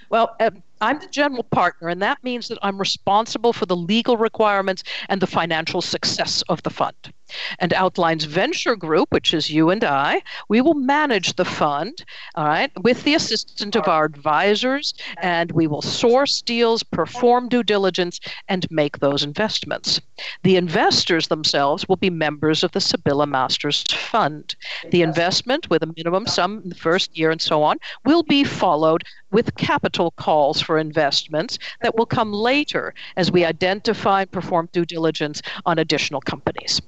Well, 0.10 0.36
um, 0.42 0.62
I'm 0.82 1.00
the 1.00 1.08
general 1.08 1.44
partner, 1.44 1.88
and 1.88 2.02
that 2.02 2.22
means 2.22 2.50
that 2.50 2.58
I'm 2.62 2.78
responsible 2.78 3.54
for 3.54 3.66
the 3.66 3.78
legal 3.78 4.18
requirements 4.18 4.84
and 5.08 5.22
the 5.22 5.28
financial 5.28 5.82
success 5.82 6.44
of 6.50 6.62
the 6.64 6.70
fund. 6.70 7.14
And 7.60 7.74
Outlines 7.74 8.26
Venture 8.26 8.76
Group, 8.76 9.10
which 9.12 9.34
is 9.34 9.50
you 9.50 9.70
and 9.70 9.84
I, 9.84 10.22
we 10.48 10.62
will 10.62 10.74
manage 10.74 11.36
the 11.36 11.46
fund, 11.46 12.04
all 12.36 12.46
right, 12.46 12.72
with 12.82 13.04
the 13.04 13.16
assistance 13.16 13.76
of 13.76 13.88
our 13.88 14.06
advisors, 14.06 14.94
and 15.22 15.52
we 15.52 15.68
will 15.68 15.82
source 15.82 16.42
deals, 16.42 16.84
perform 16.84 17.50
due 17.50 17.64
diligence, 17.64 18.20
and 18.48 18.66
make 18.72 19.00
those 19.00 19.24
investments. 19.24 20.02
The 20.44 20.56
investors 20.56 21.28
themselves 21.28 21.88
will 21.88 21.96
be 21.96 22.10
members 22.10 22.64
of 22.64 22.72
the 22.72 22.82
Sibylla 22.82 23.28
Masters 23.28 23.84
Fund. 23.84 24.56
The 24.90 25.02
investment, 25.02 25.70
with 25.70 25.84
a 25.84 25.94
minimum 25.96 26.28
sum 26.28 26.62
in 26.64 26.70
the 26.70 26.76
first 26.76 27.18
year 27.18 27.32
and 27.32 27.42
so 27.42 27.64
on, 27.64 27.78
will 28.06 28.24
be 28.24 28.44
followed 28.44 29.04
with 29.32 29.56
capital 29.56 30.12
calls 30.12 30.62
for 30.62 30.78
investments 30.78 31.60
that 31.82 31.96
will 31.96 32.06
come 32.06 32.34
later 32.34 32.94
as 33.16 33.32
we 33.32 33.46
identify 33.46 34.22
and 34.22 34.32
perform 34.32 34.70
due 34.72 34.86
diligence 34.86 35.42
on 35.66 35.80
additional 35.80 36.22
companies. 36.22 36.82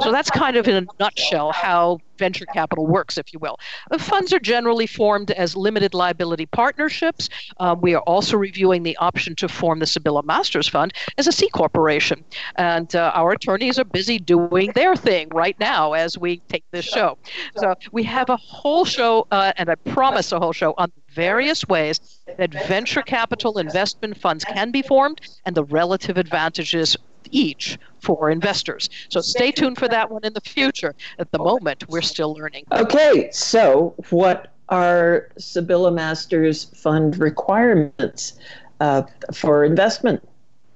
So 0.00 0.12
that's 0.12 0.30
kind 0.30 0.56
of 0.56 0.68
in 0.68 0.84
a 0.84 0.86
nutshell 1.00 1.52
how 1.52 1.98
venture 2.18 2.46
capital 2.46 2.86
works, 2.86 3.18
if 3.18 3.32
you 3.32 3.38
will. 3.38 3.58
The 3.90 3.98
funds 3.98 4.32
are 4.32 4.38
generally 4.38 4.86
formed 4.86 5.30
as 5.32 5.56
limited 5.56 5.94
liability 5.94 6.46
partnerships. 6.46 7.28
Um, 7.58 7.80
we 7.80 7.94
are 7.94 8.02
also 8.02 8.36
reviewing 8.36 8.82
the 8.82 8.96
option 8.96 9.34
to 9.36 9.48
form 9.48 9.78
the 9.78 9.86
Sibylla 9.86 10.22
Masters 10.22 10.68
Fund 10.68 10.92
as 11.18 11.26
a 11.26 11.32
C 11.32 11.48
corporation. 11.48 12.24
And 12.56 12.94
uh, 12.94 13.12
our 13.14 13.32
attorneys 13.32 13.78
are 13.78 13.84
busy 13.84 14.18
doing 14.18 14.72
their 14.72 14.96
thing 14.96 15.28
right 15.30 15.58
now 15.60 15.92
as 15.92 16.18
we 16.18 16.38
take 16.48 16.64
this 16.70 16.84
show. 16.84 17.18
So 17.56 17.74
we 17.92 18.02
have 18.04 18.30
a 18.30 18.36
whole 18.36 18.84
show, 18.84 19.26
uh, 19.30 19.52
and 19.56 19.68
I 19.68 19.74
promise 19.74 20.32
a 20.32 20.38
whole 20.38 20.52
show 20.52 20.74
on 20.78 20.92
various 21.08 21.66
ways 21.66 22.00
that 22.38 22.52
venture 22.66 23.02
capital 23.02 23.58
investment 23.58 24.18
funds 24.18 24.44
can 24.44 24.70
be 24.70 24.82
formed 24.82 25.20
and 25.44 25.56
the 25.56 25.64
relative 25.64 26.18
advantages 26.18 26.96
each 27.30 27.78
for 28.00 28.30
investors. 28.30 28.88
So 29.08 29.20
stay 29.20 29.50
tuned 29.50 29.78
for 29.78 29.88
that 29.88 30.10
one 30.10 30.24
in 30.24 30.32
the 30.32 30.40
future. 30.40 30.94
At 31.18 31.30
the 31.32 31.38
moment, 31.38 31.84
we're 31.88 32.02
still 32.02 32.34
learning. 32.34 32.64
Okay, 32.72 33.30
so 33.32 33.94
what 34.10 34.52
are 34.68 35.28
Sibylla 35.38 35.92
Masters 35.92 36.64
Fund 36.64 37.18
requirements? 37.18 38.38
uh, 38.80 39.02
for 39.32 39.64
investment. 39.64 40.26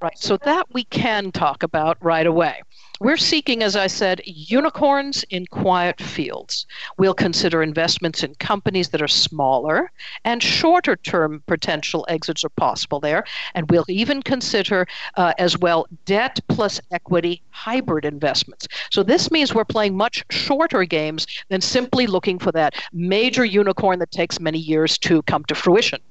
Right. 0.01 0.17
So 0.17 0.39
that 0.45 0.65
we 0.73 0.85
can 0.85 1.31
talk 1.31 1.63
about 1.63 1.99
right 2.01 2.27
away. 2.27 2.63
We're 3.03 3.17
seeking, 3.17 3.63
as 3.63 3.77
I 3.77 3.87
said, 3.87 4.21
unicorns 4.27 5.25
in 5.31 5.47
quiet 5.47 6.03
fields. 6.03 6.67
We'll 6.99 7.15
consider 7.15 7.63
investments 7.63 8.23
in 8.23 8.35
companies 8.35 8.91
that 8.91 9.01
are 9.01 9.09
smaller 9.09 9.91
and 10.27 10.43
shorter 10.43 10.97
term 10.97 11.43
potential 11.47 12.05
exits 12.11 12.45
are 12.45 12.51
possible 12.51 13.01
there. 13.01 13.25
And 13.55 13.71
we'll 13.71 13.87
even 13.89 14.23
consider 14.23 14.87
uh, 15.17 15.33
as 15.39 15.57
well 15.57 15.87
debt 16.05 16.41
plus 16.49 16.79
equity 16.91 17.41
hybrid 17.49 18.05
investments. 18.05 18.69
So 18.91 19.03
this 19.03 19.31
means 19.31 19.55
we're 19.55 19.65
playing 19.65 19.97
much 19.97 20.23
shorter 20.31 20.85
games 20.85 21.27
than 21.49 21.63
simply 21.63 22.07
looking 22.07 22.39
for 22.39 22.53
that 22.53 22.75
major 22.93 23.47
unicorn 23.47 23.99
that 24.01 24.11
takes 24.11 24.39
many 24.39 24.59
years 24.59 24.99
to 24.99 25.23
come 25.23 25.45
to 25.45 25.55
fruition. 25.55 26.03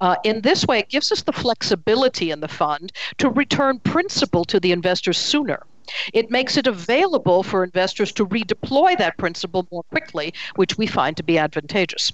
Uh, 0.00 0.16
in 0.24 0.40
this 0.40 0.66
way, 0.66 0.78
it 0.78 0.88
gives 0.88 1.12
us 1.12 1.20
the 1.20 1.32
flexibility 1.32 2.30
in 2.30 2.40
the 2.40 2.48
fund 2.48 2.92
to 3.18 3.28
return 3.28 3.78
principal 3.80 4.46
to 4.46 4.58
the 4.58 4.72
investors 4.72 5.18
sooner. 5.18 5.66
It 6.12 6.30
makes 6.30 6.56
it 6.56 6.66
available 6.66 7.42
for 7.42 7.64
investors 7.64 8.12
to 8.12 8.26
redeploy 8.26 8.98
that 8.98 9.16
principal 9.18 9.66
more 9.70 9.84
quickly, 9.84 10.32
which 10.56 10.78
we 10.78 10.86
find 10.86 11.16
to 11.16 11.22
be 11.22 11.38
advantageous. 11.38 12.12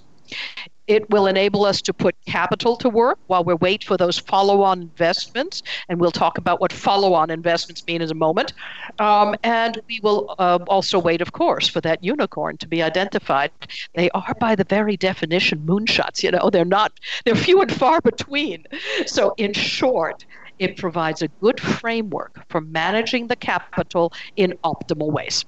It 0.87 1.11
will 1.11 1.27
enable 1.27 1.65
us 1.65 1.83
to 1.83 1.93
put 1.93 2.15
capital 2.27 2.77
to 2.77 2.89
work 2.89 3.19
while 3.27 3.43
we 3.43 3.55
wait 3.55 3.83
for 3.83 3.97
those 3.97 4.19
follow 4.19 4.63
on 4.63 4.83
investments. 4.83 5.63
And 5.89 6.01
we'll 6.01 6.13
talk 6.13 6.39
about 6.39 6.61
what 6.61 6.73
follow 6.73 7.13
on 7.13 7.29
investments 7.29 7.85
mean 7.87 8.03
in 8.03 8.11
a 8.11 8.15
moment. 8.15 8.53
Um, 9.01 9.35
and 9.43 9.81
we 9.89 9.99
will 10.03 10.37
uh, 10.39 10.61
also 10.69 11.01
wait, 11.01 11.21
of 11.21 11.33
course, 11.33 11.67
for 11.67 11.81
that 11.81 12.05
unicorn 12.05 12.57
to 12.59 12.69
be 12.69 12.83
identified. 12.85 13.51
They 13.95 14.11
are, 14.11 14.35
by 14.39 14.55
the 14.55 14.65
very 14.65 14.97
definition, 14.97 15.67
moonshots. 15.67 16.23
You 16.23 16.31
know, 16.31 16.51
they're 16.51 16.65
not, 16.65 16.93
they're 17.25 17.35
few 17.35 17.61
and 17.63 17.73
far 17.73 18.01
between. 18.01 18.65
So, 19.07 19.35
in 19.39 19.55
short, 19.55 20.25
it 20.59 20.77
provides 20.77 21.23
a 21.23 21.29
good 21.41 21.61
framework 21.61 22.45
for 22.49 22.61
managing 22.61 23.27
the 23.27 23.37
capital 23.37 24.13
in 24.37 24.55
optimal 24.65 25.13
ways. 25.13 25.45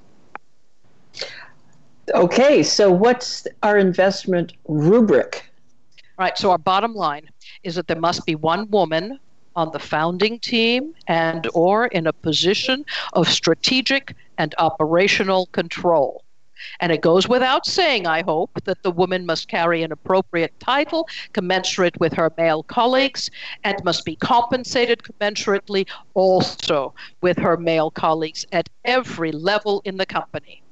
Okay, 2.14 2.62
so 2.62 2.90
what's 2.90 3.46
our 3.62 3.76
investment 3.76 4.54
rubric? 4.66 5.44
Right, 6.18 6.36
so 6.36 6.50
our 6.50 6.58
bottom 6.58 6.94
line 6.94 7.28
is 7.62 7.74
that 7.74 7.86
there 7.86 8.00
must 8.00 8.24
be 8.26 8.34
one 8.34 8.70
woman 8.70 9.18
on 9.54 9.70
the 9.72 9.78
founding 9.78 10.38
team 10.38 10.94
and 11.06 11.48
or 11.52 11.86
in 11.88 12.06
a 12.06 12.12
position 12.12 12.84
of 13.12 13.28
strategic 13.28 14.14
and 14.38 14.54
operational 14.58 15.46
control. 15.46 16.22
And 16.80 16.92
it 16.92 17.00
goes 17.00 17.28
without 17.28 17.66
saying, 17.66 18.06
I 18.06 18.22
hope, 18.22 18.50
that 18.64 18.82
the 18.82 18.90
woman 18.90 19.26
must 19.26 19.48
carry 19.48 19.82
an 19.82 19.92
appropriate 19.92 20.58
title 20.60 21.08
commensurate 21.32 21.98
with 22.00 22.12
her 22.14 22.32
male 22.36 22.62
colleagues 22.62 23.30
and 23.64 23.82
must 23.84 24.04
be 24.04 24.16
compensated 24.16 25.02
commensurately 25.02 25.88
also 26.14 26.94
with 27.20 27.38
her 27.38 27.56
male 27.56 27.90
colleagues 27.90 28.44
at 28.52 28.68
every 28.84 29.32
level 29.32 29.82
in 29.84 29.96
the 29.96 30.06
company. 30.06 30.62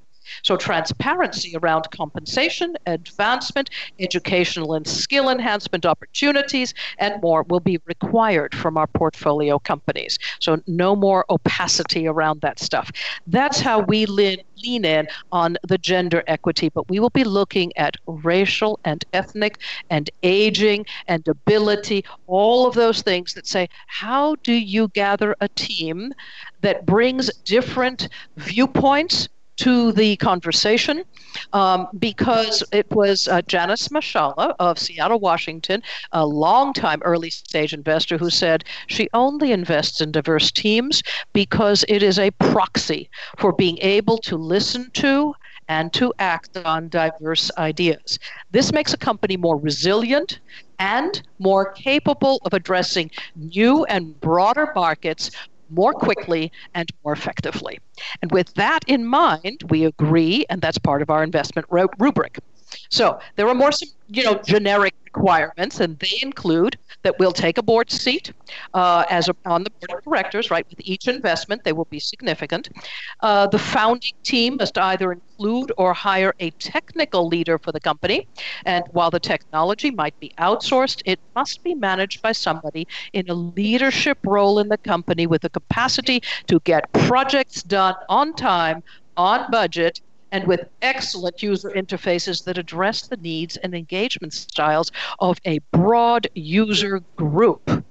So, 0.43 0.57
transparency 0.57 1.55
around 1.57 1.91
compensation, 1.91 2.75
advancement, 2.87 3.71
educational 3.99 4.75
and 4.75 4.87
skill 4.87 5.29
enhancement 5.29 5.87
opportunities, 5.87 6.75
and 6.99 7.21
more 7.23 7.45
will 7.49 7.61
be 7.61 7.79
required 7.87 8.55
from 8.55 8.77
our 8.77 8.87
portfolio 8.87 9.59
companies. 9.59 10.19
So, 10.41 10.59
no 10.67 10.97
more 10.97 11.25
opacity 11.31 12.07
around 12.07 12.41
that 12.43 12.59
stuff. 12.59 12.91
That's 13.27 13.61
how 13.61 13.81
we 13.81 14.07
lean, 14.07 14.39
lean 14.65 14.85
in 14.85 15.09
on 15.33 15.57
the 15.67 15.79
gender 15.79 16.23
equity, 16.27 16.69
but 16.69 16.89
we 16.89 17.01
will 17.01 17.11
be 17.11 17.25
looking 17.25 17.73
at 17.77 17.97
racial 18.07 18.79
and 18.85 19.05
ethnic 19.13 19.61
and 19.91 20.11
aging 20.23 20.87
and 21.07 21.27
ability, 21.29 22.05
all 22.27 22.67
of 22.67 22.75
those 22.75 23.03
things 23.03 23.35
that 23.35 23.47
say, 23.47 23.69
how 23.87 24.35
do 24.43 24.53
you 24.53 24.89
gather 24.89 25.35
a 25.41 25.49
team 25.49 26.13
that 26.61 26.87
brings 26.87 27.33
different 27.45 28.09
viewpoints? 28.37 29.29
To 29.57 29.93
the 29.93 30.17
conversation 30.17 31.05
um, 31.53 31.89
because 31.99 32.63
it 32.73 32.91
was 32.91 33.29
uh, 33.29 33.43
Janice 33.43 33.89
Mashala 33.89 34.55
of 34.59 34.79
Seattle, 34.79 35.21
Washington, 35.21 35.83
a 36.13 36.27
long-time 36.27 37.03
early 37.05 37.31
stage 37.31 37.73
investor 37.73 38.19
who 38.19 38.31
said 38.31 38.65
she 38.87 39.09
only 39.13 39.53
invests 39.53 40.01
in 40.01 40.13
diverse 40.13 40.51
teams 40.51 41.03
because 41.33 41.85
it 41.89 42.03
is 42.03 42.19
a 42.19 42.31
proxy 42.33 43.11
for 43.39 43.53
being 43.53 43.79
able 43.79 44.19
to 44.19 44.37
listen 44.37 44.91
to 44.95 45.35
and 45.69 45.93
to 45.93 46.13
act 46.19 46.57
on 46.59 46.89
diverse 46.89 47.51
ideas. 47.59 48.19
This 48.51 48.73
makes 48.73 48.93
a 48.95 48.99
company 48.99 49.37
more 49.37 49.59
resilient 49.59 50.41
and 50.79 51.23
more 51.39 51.73
capable 51.73 52.41
of 52.45 52.53
addressing 52.53 53.11
new 53.35 53.85
and 53.87 54.19
broader 54.21 54.73
markets 54.75 55.31
more 55.69 55.93
quickly 55.93 56.51
and 56.75 56.89
more 57.05 57.13
effectively. 57.13 57.79
And 58.23 58.31
with 58.33 58.53
that 58.55 58.81
in 58.87 59.05
mind, 59.07 59.63
we 59.69 59.85
agree, 59.85 60.45
and 60.51 60.61
that's 60.61 60.79
part 60.79 61.03
of 61.03 61.11
our 61.11 61.23
investment 61.23 61.67
rubric. 61.71 62.39
So 62.91 63.19
there 63.37 63.49
are 63.49 63.55
more 63.55 63.71
you 64.09 64.23
know, 64.23 64.41
generic 64.45 64.95
requirements, 65.05 65.81
and 65.81 65.99
they 65.99 66.19
include 66.23 66.79
that 67.03 67.19
we'll 67.19 67.33
take 67.33 67.59
a 67.59 67.63
board 67.63 67.91
seat 67.91 68.33
uh, 68.75 69.05
as 69.11 69.29
a, 69.29 69.35
on 69.45 69.65
the 69.65 69.71
board 69.71 69.99
of 69.99 70.05
directors, 70.05 70.51
right? 70.51 70.67
With 70.69 70.81
each 70.85 71.09
investment, 71.09 71.65
they 71.65 71.73
will 71.73 71.89
be 71.91 71.99
significant. 71.99 72.69
Uh, 73.23 73.47
the 73.47 73.59
founding 73.59 74.13
team 74.23 74.57
must 74.57 74.79
either 74.79 75.13
include 75.13 75.73
or 75.77 75.95
hire 75.95 76.35
a 76.41 76.51
technical 76.53 77.27
leader 77.27 77.59
for 77.59 77.73
the 77.73 77.81
company, 77.81 78.29
and 78.65 78.85
while 78.93 79.11
the 79.11 79.21
technology 79.21 79.91
might 79.91 80.19
be 80.21 80.33
outsourced, 80.39 81.03
it 81.05 81.19
must 81.35 81.63
be 81.65 81.75
managed 81.75 82.23
by 82.23 82.33
somebody 82.33 82.87
in 83.13 83.29
a 83.29 83.35
leadership 83.35 84.19
role 84.25 84.59
in 84.59 84.69
the 84.69 84.79
company 84.79 85.27
with 85.27 85.43
the 85.43 85.51
capacity 85.51 86.21
to 86.47 86.61
get 86.61 86.93
projects 86.93 87.63
done 87.63 87.95
on 88.09 88.35
time, 88.35 88.83
on 89.17 89.51
budget, 89.51 90.01
and 90.33 90.47
with 90.47 90.69
excellent 90.83 91.43
user 91.43 91.71
interfaces 91.71 92.45
that 92.45 92.59
address 92.59 93.07
the 93.07 93.17
needs 93.17 93.57
and 93.59 93.75
engagement 93.75 94.33
styles 94.33 94.91
of 95.21 95.39
a 95.45 95.59
broad 95.71 96.29
user 96.35 97.01
group. 97.17 97.85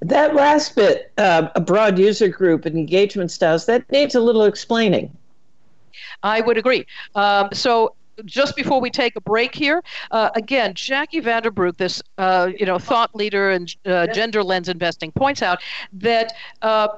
That 0.00 0.34
last 0.34 0.76
bit, 0.76 1.12
uh, 1.18 1.48
a 1.54 1.60
broad 1.60 1.98
user 1.98 2.28
group 2.28 2.66
and 2.66 2.76
engagement 2.76 3.30
styles, 3.30 3.66
that 3.66 3.90
needs 3.90 4.14
a 4.14 4.20
little 4.20 4.44
explaining. 4.44 5.16
I 6.22 6.40
would 6.40 6.56
agree. 6.56 6.86
Um, 7.14 7.48
so, 7.52 7.94
just 8.24 8.56
before 8.56 8.80
we 8.80 8.90
take 8.90 9.14
a 9.14 9.20
break 9.20 9.54
here, 9.54 9.82
uh, 10.10 10.30
again, 10.34 10.74
Jackie 10.74 11.20
VanderBrug, 11.20 11.76
this 11.76 12.02
uh, 12.16 12.50
you 12.56 12.66
know 12.66 12.78
thought 12.78 13.14
leader 13.14 13.50
and 13.50 13.74
uh, 13.86 14.06
gender 14.08 14.42
lens 14.42 14.68
investing, 14.68 15.12
points 15.12 15.42
out 15.42 15.60
that 15.92 16.32
uh, 16.62 16.88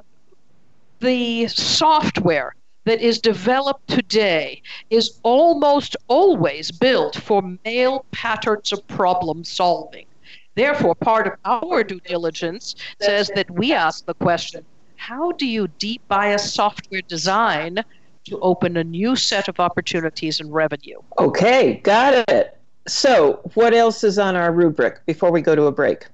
the 1.01 1.49
software 1.49 2.55
that 2.91 3.01
is 3.01 3.21
developed 3.21 3.87
today 3.87 4.61
is 4.91 5.21
almost 5.23 5.97
always 6.09 6.73
built 6.73 7.15
for 7.15 7.41
male 7.65 8.05
patterns 8.11 8.73
of 8.73 8.85
problem 8.89 9.45
solving. 9.45 10.07
Therefore, 10.57 10.97
part 10.97 11.29
of 11.29 11.35
our 11.45 11.85
due 11.85 12.01
diligence 12.01 12.75
says 13.01 13.31
that 13.37 13.49
we 13.49 13.73
ask 13.73 14.05
the 14.07 14.15
question 14.15 14.67
how 14.97 15.31
do 15.33 15.47
you 15.47 15.69
debias 15.79 16.41
software 16.41 17.03
design 17.03 17.79
to 18.25 18.41
open 18.41 18.77
a 18.77 18.83
new 18.83 19.15
set 19.15 19.47
of 19.47 19.61
opportunities 19.61 20.41
and 20.41 20.53
revenue? 20.53 20.99
Okay, 21.21 21.81
got 21.85 22.29
it. 22.29 22.59
So, 22.89 23.41
what 23.55 23.73
else 23.73 24.03
is 24.03 24.19
on 24.19 24.35
our 24.35 24.53
rubric 24.53 25.07
before 25.07 25.31
we 25.31 25.43
go 25.43 25.55
to 25.55 25.67
a 25.67 25.73
break? 25.73 26.07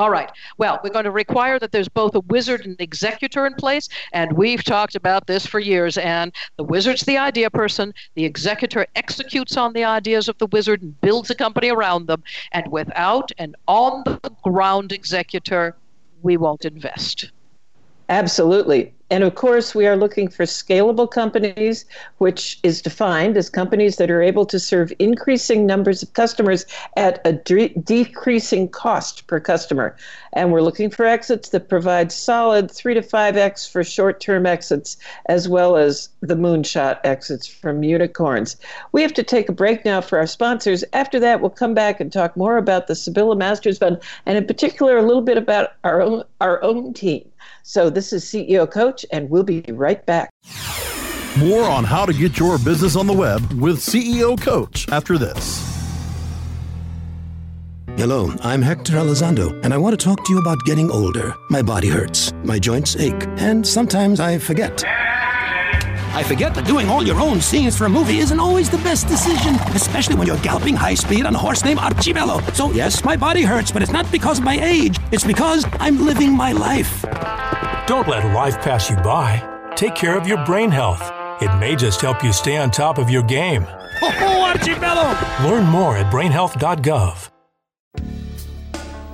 All 0.00 0.08
right. 0.08 0.30
Well, 0.56 0.80
we're 0.82 0.88
going 0.88 1.04
to 1.04 1.10
require 1.10 1.58
that 1.58 1.72
there's 1.72 1.90
both 1.90 2.14
a 2.14 2.20
wizard 2.20 2.64
and 2.64 2.74
executor 2.80 3.44
in 3.44 3.52
place, 3.52 3.86
and 4.14 4.32
we've 4.32 4.64
talked 4.64 4.94
about 4.94 5.26
this 5.26 5.44
for 5.44 5.60
years. 5.60 5.98
And 5.98 6.32
the 6.56 6.64
wizard's 6.64 7.02
the 7.02 7.18
idea 7.18 7.50
person, 7.50 7.92
the 8.14 8.24
executor 8.24 8.86
executes 8.96 9.58
on 9.58 9.74
the 9.74 9.84
ideas 9.84 10.26
of 10.26 10.38
the 10.38 10.46
wizard 10.46 10.80
and 10.80 10.98
builds 11.02 11.28
a 11.28 11.34
company 11.34 11.68
around 11.68 12.06
them. 12.06 12.22
And 12.52 12.66
without 12.72 13.30
an 13.36 13.54
on 13.68 14.04
the 14.04 14.32
ground 14.42 14.90
executor, 14.90 15.76
we 16.22 16.38
won't 16.38 16.64
invest. 16.64 17.30
Absolutely. 18.08 18.94
And 19.10 19.24
of 19.24 19.34
course, 19.34 19.74
we 19.74 19.88
are 19.88 19.96
looking 19.96 20.28
for 20.28 20.44
scalable 20.44 21.10
companies, 21.10 21.84
which 22.18 22.60
is 22.62 22.80
defined 22.80 23.36
as 23.36 23.50
companies 23.50 23.96
that 23.96 24.08
are 24.08 24.22
able 24.22 24.46
to 24.46 24.60
serve 24.60 24.92
increasing 25.00 25.66
numbers 25.66 26.00
of 26.00 26.12
customers 26.12 26.64
at 26.96 27.20
a 27.24 27.32
de- 27.32 27.74
decreasing 27.82 28.68
cost 28.68 29.26
per 29.26 29.40
customer. 29.40 29.96
And 30.32 30.52
we're 30.52 30.62
looking 30.62 30.90
for 30.90 31.04
exits 31.04 31.48
that 31.48 31.68
provide 31.68 32.12
solid 32.12 32.70
3 32.70 32.94
to 32.94 33.02
5x 33.02 33.68
for 33.68 33.82
short 33.82 34.20
term 34.20 34.46
exits, 34.46 34.96
as 35.26 35.48
well 35.48 35.76
as 35.76 36.08
the 36.20 36.36
moonshot 36.36 37.00
exits 37.02 37.48
from 37.48 37.82
unicorns. 37.82 38.56
We 38.92 39.02
have 39.02 39.14
to 39.14 39.24
take 39.24 39.48
a 39.48 39.52
break 39.52 39.84
now 39.84 40.00
for 40.00 40.18
our 40.18 40.26
sponsors. 40.26 40.84
After 40.92 41.18
that, 41.18 41.40
we'll 41.40 41.50
come 41.50 41.74
back 41.74 41.98
and 41.98 42.12
talk 42.12 42.36
more 42.36 42.58
about 42.58 42.86
the 42.86 42.94
Sibylla 42.94 43.34
Masters 43.34 43.78
Fund, 43.78 43.98
and 44.24 44.38
in 44.38 44.46
particular, 44.46 44.98
a 44.98 45.02
little 45.02 45.22
bit 45.22 45.36
about 45.36 45.72
our 45.82 46.00
own, 46.00 46.22
our 46.40 46.62
own 46.62 46.94
team. 46.94 47.29
So, 47.62 47.90
this 47.90 48.12
is 48.12 48.24
CEO 48.24 48.70
Coach, 48.70 49.04
and 49.12 49.28
we'll 49.30 49.42
be 49.42 49.62
right 49.68 50.04
back. 50.06 50.30
More 51.38 51.64
on 51.64 51.84
how 51.84 52.04
to 52.06 52.12
get 52.12 52.38
your 52.38 52.58
business 52.58 52.96
on 52.96 53.06
the 53.06 53.12
web 53.12 53.40
with 53.52 53.78
CEO 53.78 54.40
Coach 54.40 54.88
after 54.90 55.16
this. 55.16 55.66
Hello, 57.96 58.34
I'm 58.42 58.62
Hector 58.62 58.94
Elizondo, 58.94 59.62
and 59.62 59.74
I 59.74 59.76
want 59.76 59.98
to 59.98 60.02
talk 60.02 60.24
to 60.24 60.32
you 60.32 60.38
about 60.38 60.58
getting 60.64 60.90
older. 60.90 61.34
My 61.50 61.60
body 61.60 61.88
hurts, 61.88 62.32
my 62.44 62.58
joints 62.58 62.96
ache, 62.96 63.26
and 63.36 63.66
sometimes 63.66 64.20
I 64.20 64.38
forget. 64.38 64.82
I 66.12 66.24
forget 66.24 66.54
that 66.56 66.66
doing 66.66 66.88
all 66.88 67.06
your 67.06 67.20
own 67.20 67.40
scenes 67.40 67.78
for 67.78 67.84
a 67.84 67.88
movie 67.88 68.18
isn't 68.18 68.40
always 68.40 68.68
the 68.68 68.78
best 68.78 69.06
decision, 69.06 69.54
especially 69.76 70.16
when 70.16 70.26
you're 70.26 70.38
galloping 70.38 70.74
high 70.74 70.94
speed 70.94 71.24
on 71.24 71.32
a 71.36 71.38
horse 71.38 71.64
named 71.64 71.78
Archibello. 71.78 72.52
So, 72.52 72.72
yes, 72.72 73.04
my 73.04 73.16
body 73.16 73.42
hurts, 73.42 73.70
but 73.70 73.80
it's 73.80 73.92
not 73.92 74.10
because 74.10 74.40
of 74.40 74.44
my 74.44 74.58
age, 74.60 74.98
it's 75.12 75.22
because 75.22 75.64
I'm 75.74 76.04
living 76.04 76.36
my 76.36 76.50
life. 76.50 77.02
Don't 77.86 78.08
let 78.08 78.24
life 78.34 78.60
pass 78.60 78.90
you 78.90 78.96
by. 78.96 79.40
Take 79.76 79.94
care 79.94 80.18
of 80.18 80.26
your 80.26 80.44
brain 80.44 80.72
health. 80.72 81.00
It 81.40 81.56
may 81.60 81.76
just 81.76 82.00
help 82.00 82.24
you 82.24 82.32
stay 82.32 82.56
on 82.56 82.72
top 82.72 82.98
of 82.98 83.08
your 83.08 83.22
game. 83.22 83.64
Oh, 84.02 84.52
Archibello! 84.52 85.48
Learn 85.48 85.64
more 85.64 85.96
at 85.96 86.12
brainhealth.gov. 86.12 87.28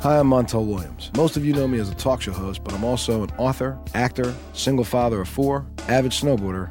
Hi, 0.01 0.19
I'm 0.19 0.29
Montel 0.31 0.65
Williams. 0.67 1.11
Most 1.17 1.37
of 1.37 1.45
you 1.45 1.53
know 1.53 1.67
me 1.67 1.79
as 1.79 1.91
a 1.91 1.95
talk 1.95 2.23
show 2.23 2.33
host, 2.33 2.63
but 2.65 2.73
I'm 2.73 2.85
also 2.85 3.23
an 3.25 3.31
author, 3.39 3.79
actor, 3.93 4.35
single 4.53 4.85
father 4.85 5.21
of 5.21 5.29
four, 5.29 5.67
avid 5.89 6.13
snowboarder, 6.13 6.71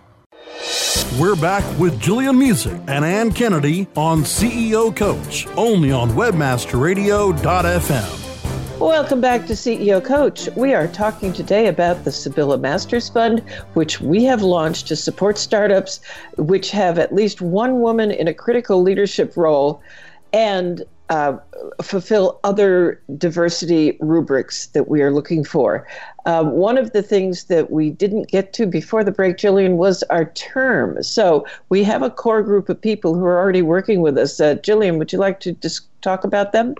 We're 1.19 1.35
back 1.35 1.63
with 1.79 1.99
Jillian 1.99 2.37
Muessig 2.37 2.79
and 2.87 3.03
Ann 3.05 3.31
Kennedy 3.31 3.87
on 3.95 4.23
CEO 4.23 4.95
Coach, 4.95 5.47
only 5.57 5.91
on 5.91 6.09
WebmasterRadio.fm. 6.11 8.79
Welcome 8.79 9.21
back 9.21 9.45
to 9.45 9.53
CEO 9.53 10.03
Coach. 10.03 10.49
We 10.55 10.73
are 10.73 10.87
talking 10.87 11.33
today 11.33 11.67
about 11.67 12.03
the 12.03 12.11
Sibylla 12.11 12.57
Masters 12.57 13.09
Fund, 13.09 13.41
which 13.73 14.01
we 14.01 14.23
have 14.23 14.41
launched 14.41 14.87
to 14.87 14.95
support 14.95 15.37
startups 15.37 15.99
which 16.37 16.71
have 16.71 16.97
at 16.97 17.13
least 17.13 17.41
one 17.41 17.81
woman 17.81 18.09
in 18.09 18.27
a 18.27 18.33
critical 18.33 18.81
leadership 18.81 19.37
role 19.37 19.83
and 20.33 20.83
uh, 21.11 21.37
fulfill 21.83 22.39
other 22.45 23.01
diversity 23.17 23.97
rubrics 23.99 24.67
that 24.67 24.87
we 24.87 25.01
are 25.01 25.11
looking 25.11 25.43
for. 25.43 25.85
Um, 26.25 26.51
one 26.51 26.77
of 26.77 26.93
the 26.93 27.03
things 27.03 27.43
that 27.45 27.69
we 27.69 27.89
didn't 27.89 28.29
get 28.29 28.53
to 28.53 28.65
before 28.65 29.03
the 29.03 29.11
break, 29.11 29.35
Jillian, 29.35 29.75
was 29.75 30.03
our 30.03 30.25
term. 30.31 31.03
So 31.03 31.45
we 31.67 31.83
have 31.83 32.01
a 32.01 32.09
core 32.09 32.41
group 32.41 32.69
of 32.69 32.79
people 32.79 33.13
who 33.13 33.25
are 33.25 33.37
already 33.37 33.61
working 33.61 33.99
with 33.99 34.17
us. 34.17 34.39
Uh, 34.39 34.55
Jillian, 34.55 34.97
would 34.99 35.11
you 35.11 35.19
like 35.19 35.41
to 35.41 35.51
just 35.51 35.81
talk 36.01 36.23
about 36.23 36.53
them? 36.53 36.75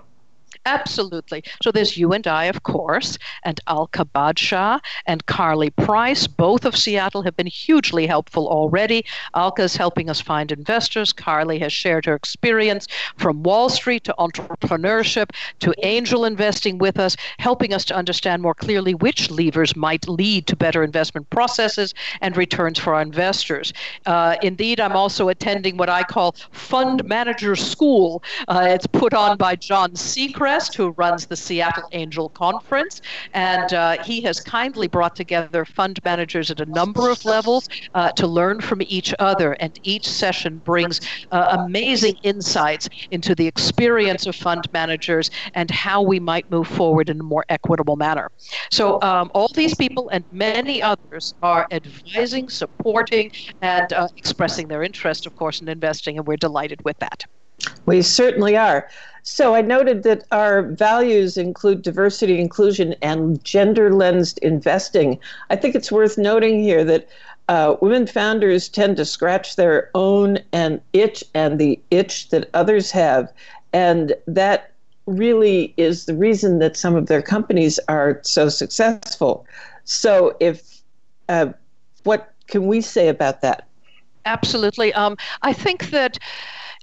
Absolutely. 0.66 1.42
So 1.62 1.72
there's 1.72 1.96
you 1.96 2.12
and 2.12 2.26
I, 2.26 2.44
of 2.44 2.62
course, 2.62 3.18
and 3.44 3.60
Alka 3.66 4.04
Badshah 4.04 4.80
and 5.06 5.26
Carly 5.26 5.70
Price. 5.70 6.26
Both 6.26 6.64
of 6.64 6.76
Seattle 6.76 7.22
have 7.22 7.36
been 7.36 7.46
hugely 7.46 8.06
helpful 8.06 8.48
already. 8.48 9.04
Alka 9.34 9.62
is 9.62 9.76
helping 9.76 10.08
us 10.08 10.20
find 10.20 10.52
investors. 10.52 11.12
Carly 11.12 11.58
has 11.58 11.72
shared 11.72 12.06
her 12.06 12.14
experience 12.14 12.86
from 13.16 13.42
Wall 13.42 13.68
Street 13.68 14.04
to 14.04 14.14
entrepreneurship 14.18 15.30
to 15.60 15.74
angel 15.82 16.24
investing 16.24 16.78
with 16.78 16.98
us, 16.98 17.16
helping 17.38 17.74
us 17.74 17.84
to 17.86 17.94
understand 17.94 18.42
more 18.42 18.54
clearly 18.54 18.94
which 18.94 19.30
levers 19.30 19.74
might 19.74 20.08
lead 20.08 20.46
to 20.46 20.56
better 20.56 20.82
investment 20.82 21.28
processes 21.30 21.94
and 22.20 22.36
returns 22.36 22.78
for 22.78 22.94
our 22.94 23.02
investors. 23.02 23.72
Uh, 24.06 24.36
indeed, 24.42 24.80
I'm 24.80 24.96
also 24.96 25.28
attending 25.28 25.76
what 25.76 25.88
I 25.88 26.02
call 26.02 26.36
Fund 26.50 27.04
Manager 27.04 27.56
School. 27.56 28.22
Uh, 28.48 28.66
it's 28.68 28.86
put 28.86 29.12
on 29.14 29.36
by 29.36 29.56
John 29.56 29.96
Sechrest 30.42 30.74
who 30.74 30.90
runs 30.90 31.26
the 31.26 31.36
Seattle 31.36 31.88
Angel 31.92 32.28
Conference, 32.28 33.00
and 33.32 33.72
uh, 33.72 34.02
he 34.02 34.20
has 34.22 34.40
kindly 34.40 34.88
brought 34.88 35.14
together 35.14 35.64
fund 35.64 36.00
managers 36.04 36.50
at 36.50 36.60
a 36.60 36.66
number 36.66 37.10
of 37.10 37.24
levels 37.24 37.68
uh, 37.94 38.10
to 38.12 38.26
learn 38.26 38.60
from 38.60 38.82
each 38.82 39.14
other. 39.18 39.52
And 39.54 39.78
each 39.84 40.08
session 40.08 40.58
brings 40.58 41.00
uh, 41.30 41.58
amazing 41.60 42.16
insights 42.22 42.88
into 43.10 43.34
the 43.34 43.46
experience 43.46 44.26
of 44.26 44.34
fund 44.34 44.64
managers 44.72 45.30
and 45.54 45.70
how 45.70 46.02
we 46.02 46.18
might 46.18 46.50
move 46.50 46.66
forward 46.66 47.08
in 47.08 47.20
a 47.20 47.24
more 47.24 47.44
equitable 47.48 47.96
manner. 47.96 48.30
So, 48.70 49.00
um, 49.02 49.30
all 49.34 49.48
these 49.54 49.74
people 49.74 50.08
and 50.08 50.24
many 50.32 50.82
others 50.82 51.34
are 51.42 51.66
advising, 51.70 52.48
supporting, 52.48 53.30
and 53.60 53.92
uh, 53.92 54.08
expressing 54.16 54.68
their 54.68 54.82
interest, 54.82 55.26
of 55.26 55.36
course, 55.36 55.60
in 55.60 55.68
investing, 55.68 56.18
and 56.18 56.26
we're 56.26 56.36
delighted 56.36 56.84
with 56.84 56.98
that. 56.98 57.24
We 57.86 58.02
certainly 58.02 58.56
are. 58.56 58.88
So 59.24 59.54
I 59.54 59.60
noted 59.60 60.02
that 60.02 60.24
our 60.32 60.62
values 60.62 61.36
include 61.36 61.82
diversity, 61.82 62.40
inclusion, 62.40 62.94
and 63.02 63.42
gender 63.44 63.92
lensed 63.92 64.38
investing. 64.38 65.18
I 65.48 65.56
think 65.56 65.74
it's 65.74 65.92
worth 65.92 66.18
noting 66.18 66.60
here 66.60 66.84
that 66.84 67.08
uh, 67.48 67.76
women 67.80 68.06
founders 68.06 68.68
tend 68.68 68.96
to 68.96 69.04
scratch 69.04 69.56
their 69.56 69.90
own 69.94 70.38
and 70.52 70.80
itch 70.92 71.22
and 71.34 71.58
the 71.58 71.80
itch 71.90 72.30
that 72.30 72.50
others 72.54 72.90
have. 72.90 73.32
And 73.72 74.14
that 74.26 74.72
really 75.06 75.72
is 75.76 76.06
the 76.06 76.14
reason 76.14 76.58
that 76.58 76.76
some 76.76 76.96
of 76.96 77.06
their 77.06 77.22
companies 77.22 77.78
are 77.88 78.20
so 78.22 78.48
successful. 78.48 79.46
So, 79.84 80.36
if 80.40 80.82
uh, 81.28 81.52
what 82.04 82.32
can 82.46 82.66
we 82.66 82.80
say 82.80 83.08
about 83.08 83.40
that? 83.42 83.66
Absolutely. 84.24 84.92
Um, 84.94 85.16
I 85.42 85.52
think 85.52 85.90
that 85.90 86.18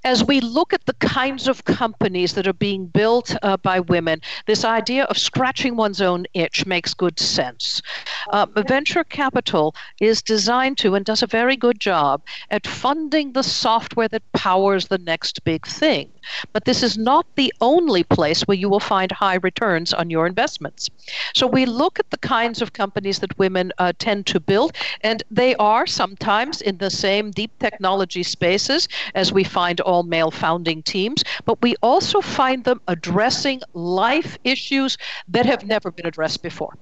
as 0.04 0.24
we 0.24 0.40
look 0.40 0.72
at 0.72 0.86
the 0.86 0.94
kinds 0.94 1.48
of 1.48 1.64
companies 1.64 2.34
that 2.34 2.46
are 2.46 2.52
being 2.52 2.86
built 2.86 3.34
uh, 3.42 3.56
by 3.56 3.80
women, 3.80 4.20
this 4.46 4.64
idea 4.64 5.04
of 5.04 5.18
scratching 5.18 5.76
one's 5.76 6.00
own 6.00 6.26
itch 6.34 6.66
makes 6.66 6.94
good 6.94 7.18
sense. 7.18 7.82
Uh, 8.30 8.46
venture 8.66 9.04
capital 9.04 9.74
is 10.00 10.22
designed 10.22 10.78
to 10.78 10.94
and 10.94 11.04
does 11.04 11.22
a 11.22 11.26
very 11.26 11.56
good 11.56 11.80
job 11.80 12.22
at 12.50 12.66
funding 12.66 13.32
the 13.32 13.42
software 13.42 14.08
that 14.08 14.32
powers 14.32 14.88
the 14.88 14.98
next 14.98 15.44
big 15.44 15.66
thing. 15.66 16.10
But 16.52 16.64
this 16.64 16.82
is 16.82 16.96
not 16.98 17.26
the 17.36 17.52
only 17.60 18.02
place 18.04 18.42
where 18.42 18.56
you 18.56 18.68
will 18.68 18.80
find 18.80 19.12
high 19.12 19.36
returns 19.36 19.92
on 19.92 20.10
your 20.10 20.26
investments. 20.26 20.88
So 21.34 21.46
we 21.46 21.66
look 21.66 21.98
at 21.98 22.10
the 22.10 22.18
kinds 22.18 22.62
of 22.62 22.72
companies 22.72 23.18
that 23.20 23.38
women 23.38 23.72
uh, 23.78 23.92
tend 23.98 24.26
to 24.26 24.40
build, 24.40 24.76
and 25.02 25.22
they 25.30 25.54
are 25.56 25.86
sometimes 25.86 26.60
in 26.60 26.78
the 26.78 26.90
same 26.90 27.30
deep 27.30 27.52
technology 27.58 28.22
spaces 28.22 28.88
as 29.14 29.32
we 29.32 29.44
find 29.44 29.80
all 29.80 30.02
male 30.02 30.30
founding 30.30 30.82
teams, 30.82 31.22
but 31.44 31.60
we 31.62 31.74
also 31.82 32.20
find 32.20 32.64
them 32.64 32.80
addressing 32.88 33.60
life 33.74 34.38
issues 34.44 34.96
that 35.28 35.46
have 35.46 35.64
never 35.66 35.90
been 35.90 36.06
addressed 36.06 36.42
before. 36.42 36.74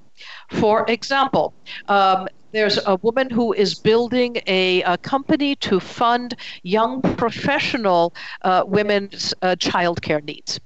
For 0.51 0.85
example, 0.88 1.55
um, 1.87 2.29
there's 2.59 2.85
a 2.87 2.97
woman 3.03 3.31
who 3.31 3.53
is 3.53 3.77
building 3.77 4.38
a, 4.49 4.83
a 4.83 4.99
company 4.99 5.55
to 5.55 5.79
fund 5.79 6.35
young 6.64 7.01
professional 7.16 8.12
uh, 8.42 8.64
women's 8.66 9.33
uh, 9.42 9.55
childcare 9.61 10.25
needs. 10.25 10.59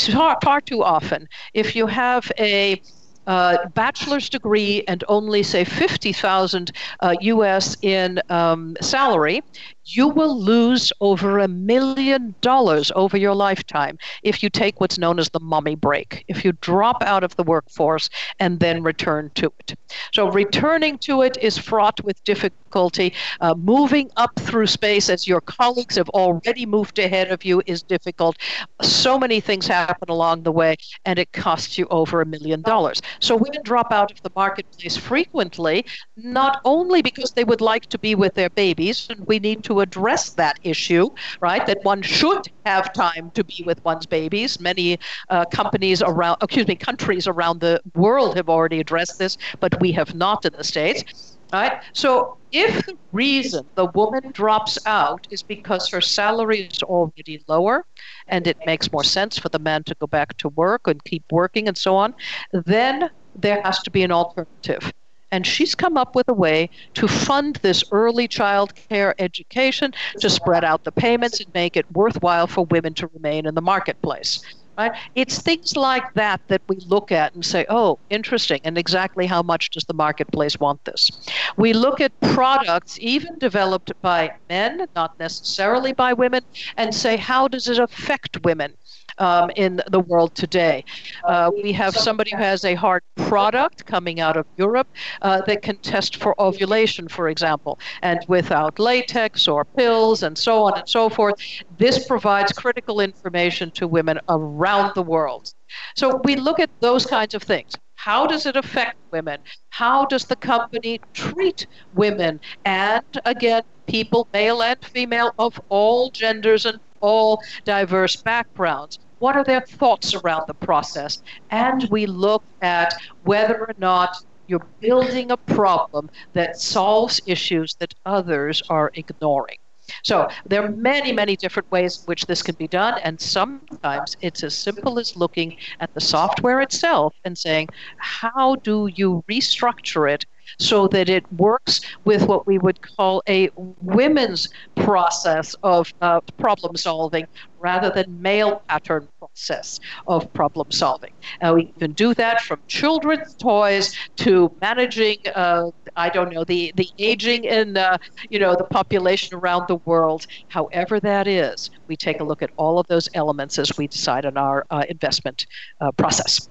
Far, 0.00 0.36
far 0.42 0.60
too 0.60 0.82
often, 0.82 1.28
if 1.54 1.76
you 1.76 1.86
have 1.86 2.32
a 2.40 2.82
uh, 3.28 3.68
bachelor's 3.74 4.28
degree 4.28 4.82
and 4.88 5.04
only 5.06 5.44
say 5.44 5.64
50,000 5.64 6.72
uh, 7.00 7.14
US 7.20 7.76
in 7.82 8.20
um, 8.30 8.76
salary, 8.80 9.40
you 9.88 10.08
will 10.08 10.38
lose 10.38 10.92
over 11.00 11.38
a 11.38 11.48
million 11.48 12.34
dollars 12.40 12.92
over 12.94 13.16
your 13.16 13.34
lifetime 13.34 13.98
if 14.22 14.42
you 14.42 14.50
take 14.50 14.80
what's 14.80 14.98
known 14.98 15.18
as 15.18 15.30
the 15.30 15.40
mommy 15.40 15.74
break, 15.74 16.24
if 16.28 16.44
you 16.44 16.52
drop 16.60 17.02
out 17.02 17.24
of 17.24 17.34
the 17.36 17.42
workforce 17.42 18.10
and 18.38 18.60
then 18.60 18.82
return 18.82 19.30
to 19.34 19.52
it. 19.60 19.74
So, 20.12 20.30
returning 20.30 20.98
to 20.98 21.22
it 21.22 21.38
is 21.40 21.56
fraught 21.58 22.02
with 22.04 22.22
difficulty. 22.24 23.14
Uh, 23.40 23.54
moving 23.54 24.10
up 24.16 24.38
through 24.38 24.66
space 24.66 25.08
as 25.08 25.26
your 25.26 25.40
colleagues 25.40 25.96
have 25.96 26.08
already 26.10 26.66
moved 26.66 26.98
ahead 26.98 27.30
of 27.30 27.44
you 27.44 27.62
is 27.66 27.82
difficult. 27.82 28.36
So 28.82 29.18
many 29.18 29.40
things 29.40 29.66
happen 29.66 30.08
along 30.10 30.42
the 30.42 30.52
way, 30.52 30.76
and 31.04 31.18
it 31.18 31.32
costs 31.32 31.78
you 31.78 31.86
over 31.90 32.20
a 32.20 32.26
million 32.26 32.62
dollars. 32.62 33.00
So, 33.20 33.36
women 33.36 33.62
drop 33.64 33.92
out 33.92 34.10
of 34.10 34.20
the 34.22 34.30
marketplace 34.36 34.96
frequently, 34.96 35.84
not 36.16 36.60
only 36.64 37.02
because 37.02 37.32
they 37.32 37.44
would 37.44 37.60
like 37.60 37.86
to 37.86 37.98
be 37.98 38.14
with 38.14 38.34
their 38.34 38.50
babies, 38.50 39.06
and 39.10 39.26
we 39.26 39.38
need 39.38 39.64
to 39.64 39.77
address 39.80 40.30
that 40.34 40.58
issue, 40.62 41.08
right? 41.40 41.64
That 41.66 41.78
one 41.82 42.02
should 42.02 42.48
have 42.64 42.92
time 42.92 43.30
to 43.32 43.44
be 43.44 43.62
with 43.66 43.84
one's 43.84 44.06
babies. 44.06 44.60
Many 44.60 44.98
uh, 45.28 45.44
companies 45.46 46.02
around, 46.02 46.38
excuse 46.42 46.66
me, 46.66 46.76
countries 46.76 47.26
around 47.26 47.60
the 47.60 47.80
world 47.94 48.36
have 48.36 48.48
already 48.48 48.80
addressed 48.80 49.18
this, 49.18 49.36
but 49.60 49.80
we 49.80 49.92
have 49.92 50.14
not 50.14 50.44
in 50.44 50.52
the 50.56 50.64
States. 50.64 51.38
Right? 51.52 51.80
So 51.94 52.36
if 52.52 52.84
the 52.84 52.94
reason 53.12 53.64
the 53.74 53.86
woman 53.86 54.32
drops 54.32 54.78
out 54.84 55.26
is 55.30 55.42
because 55.42 55.88
her 55.88 56.02
salary 56.02 56.68
is 56.70 56.82
already 56.82 57.42
lower 57.48 57.86
and 58.26 58.46
it 58.46 58.58
makes 58.66 58.92
more 58.92 59.04
sense 59.04 59.38
for 59.38 59.48
the 59.48 59.58
man 59.58 59.82
to 59.84 59.94
go 59.98 60.06
back 60.06 60.36
to 60.38 60.50
work 60.50 60.86
and 60.86 61.02
keep 61.04 61.24
working 61.30 61.66
and 61.66 61.76
so 61.76 61.96
on, 61.96 62.14
then 62.52 63.08
there 63.34 63.62
has 63.62 63.80
to 63.80 63.90
be 63.90 64.02
an 64.02 64.12
alternative. 64.12 64.92
And 65.30 65.46
she's 65.46 65.74
come 65.74 65.96
up 65.96 66.14
with 66.14 66.28
a 66.28 66.34
way 66.34 66.70
to 66.94 67.08
fund 67.08 67.56
this 67.56 67.84
early 67.92 68.28
child 68.28 68.74
care 68.74 69.14
education 69.18 69.92
to 70.20 70.30
spread 70.30 70.64
out 70.64 70.84
the 70.84 70.92
payments 70.92 71.40
and 71.40 71.52
make 71.54 71.76
it 71.76 71.90
worthwhile 71.92 72.46
for 72.46 72.64
women 72.66 72.94
to 72.94 73.08
remain 73.08 73.46
in 73.46 73.54
the 73.54 73.62
marketplace. 73.62 74.40
Right? 74.78 74.92
It's 75.16 75.42
things 75.42 75.76
like 75.76 76.14
that 76.14 76.40
that 76.46 76.62
we 76.68 76.76
look 76.86 77.10
at 77.10 77.34
and 77.34 77.44
say, 77.44 77.66
oh, 77.68 77.98
interesting, 78.10 78.60
and 78.62 78.78
exactly 78.78 79.26
how 79.26 79.42
much 79.42 79.70
does 79.70 79.84
the 79.84 79.94
marketplace 79.94 80.60
want 80.60 80.84
this? 80.84 81.10
We 81.56 81.72
look 81.72 82.00
at 82.00 82.12
products, 82.20 82.96
even 83.00 83.38
developed 83.38 83.92
by 84.02 84.30
men, 84.48 84.86
not 84.94 85.18
necessarily 85.18 85.92
by 85.92 86.12
women, 86.12 86.44
and 86.76 86.94
say, 86.94 87.16
how 87.16 87.48
does 87.48 87.68
it 87.68 87.80
affect 87.80 88.44
women? 88.44 88.74
um, 89.18 89.50
in 89.56 89.80
the 89.88 90.00
world 90.00 90.34
today. 90.34 90.84
Uh, 91.24 91.50
we 91.62 91.72
have 91.72 91.96
somebody 91.96 92.30
who 92.30 92.36
has 92.36 92.64
a 92.64 92.74
hard 92.74 93.02
product 93.16 93.84
coming 93.86 94.20
out 94.20 94.36
of 94.36 94.46
Europe 94.56 94.88
uh, 95.22 95.40
that 95.42 95.62
can 95.62 95.76
test 95.78 96.16
for 96.16 96.40
ovulation, 96.40 97.08
for 97.08 97.28
example, 97.28 97.78
and 98.02 98.20
without 98.28 98.78
latex 98.78 99.48
or 99.48 99.64
pills 99.64 100.22
and 100.22 100.36
so 100.38 100.62
on 100.64 100.78
and 100.78 100.88
so 100.88 101.08
forth. 101.08 101.34
This 101.78 102.06
provides 102.06 102.52
critical 102.52 103.00
information 103.00 103.70
to 103.72 103.88
women 103.88 104.20
around 104.28 104.67
the 104.94 105.02
world. 105.02 105.52
So 105.96 106.20
we 106.24 106.36
look 106.36 106.60
at 106.60 106.70
those 106.80 107.06
kinds 107.06 107.34
of 107.34 107.42
things. 107.42 107.74
How 107.94 108.26
does 108.26 108.46
it 108.46 108.56
affect 108.56 108.96
women? 109.10 109.38
How 109.70 110.06
does 110.06 110.24
the 110.24 110.36
company 110.36 111.00
treat 111.14 111.66
women? 111.94 112.40
And 112.64 113.04
again, 113.24 113.62
people, 113.86 114.28
male 114.32 114.62
and 114.62 114.82
female, 114.84 115.32
of 115.38 115.60
all 115.68 116.10
genders 116.10 116.64
and 116.66 116.78
all 117.00 117.42
diverse 117.64 118.16
backgrounds. 118.16 118.98
What 119.18 119.36
are 119.36 119.44
their 119.44 119.62
thoughts 119.62 120.14
around 120.14 120.44
the 120.46 120.54
process? 120.54 121.22
And 121.50 121.88
we 121.90 122.06
look 122.06 122.44
at 122.62 122.94
whether 123.24 123.58
or 123.58 123.74
not 123.78 124.16
you're 124.46 124.66
building 124.80 125.30
a 125.30 125.36
problem 125.36 126.08
that 126.32 126.60
solves 126.60 127.20
issues 127.26 127.74
that 127.80 127.94
others 128.06 128.62
are 128.68 128.90
ignoring. 128.94 129.58
So 130.04 130.26
there 130.48 130.64
are 130.64 130.70
many, 130.70 131.12
many 131.12 131.36
different 131.36 131.70
ways 131.70 131.96
in 131.98 132.02
which 132.06 132.26
this 132.26 132.42
can 132.42 132.54
be 132.58 132.68
done, 132.68 132.98
and 133.04 133.20
sometimes 133.20 134.16
it's 134.20 134.42
as 134.42 134.54
simple 134.54 134.98
as 134.98 135.16
looking 135.16 135.54
at 135.80 135.90
the 135.94 136.00
software 136.00 136.60
itself 136.60 137.14
and 137.24 137.36
saying, 137.36 137.68
how 137.98 138.56
do 138.56 138.88
you 138.94 139.22
restructure 139.30 140.12
it 140.12 140.24
so 140.58 140.88
that 140.88 141.08
it 141.08 141.30
works 141.34 141.80
with 142.04 142.26
what 142.26 142.46
we 142.46 142.58
would 142.58 142.80
call 142.80 143.22
a 143.28 143.50
women's 143.82 144.48
process 144.76 145.54
of 145.62 145.92
uh, 146.00 146.20
problem 146.38 146.76
solving 146.76 147.26
rather 147.60 147.90
than 147.90 148.22
male 148.22 148.62
pattern 148.68 149.08
process 149.18 149.80
of 150.06 150.32
problem 150.32 150.70
solving. 150.70 151.12
Uh, 151.40 151.52
we 151.54 151.66
can 151.78 151.92
do 151.92 152.14
that 152.14 152.40
from 152.42 152.60
children's 152.68 153.34
toys 153.34 153.96
to 154.16 154.52
managing, 154.60 155.18
uh, 155.34 155.70
I 155.96 156.08
don't 156.08 156.32
know, 156.32 156.44
the, 156.44 156.72
the 156.76 156.88
aging 156.98 157.44
in, 157.44 157.76
uh, 157.76 157.98
you 158.30 158.38
know, 158.38 158.54
the 158.54 158.64
population 158.64 159.36
around 159.36 159.66
the 159.68 159.76
world. 159.76 160.26
However 160.48 161.00
that 161.00 161.26
is, 161.26 161.70
we 161.88 161.96
take 161.96 162.20
a 162.20 162.24
look 162.24 162.42
at 162.42 162.50
all 162.56 162.78
of 162.78 162.86
those 162.86 163.08
elements 163.14 163.58
as 163.58 163.76
we 163.76 163.86
decide 163.86 164.24
on 164.24 164.36
our 164.36 164.64
uh, 164.70 164.84
investment 164.88 165.46
uh, 165.80 165.90
process. 165.92 166.48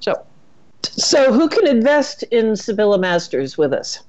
So 0.00 0.24
so, 0.86 1.32
who 1.32 1.48
can 1.48 1.66
invest 1.66 2.22
in 2.24 2.56
Sibylla 2.56 2.98
Masters 2.98 3.56
with 3.58 3.72
us? 3.72 4.00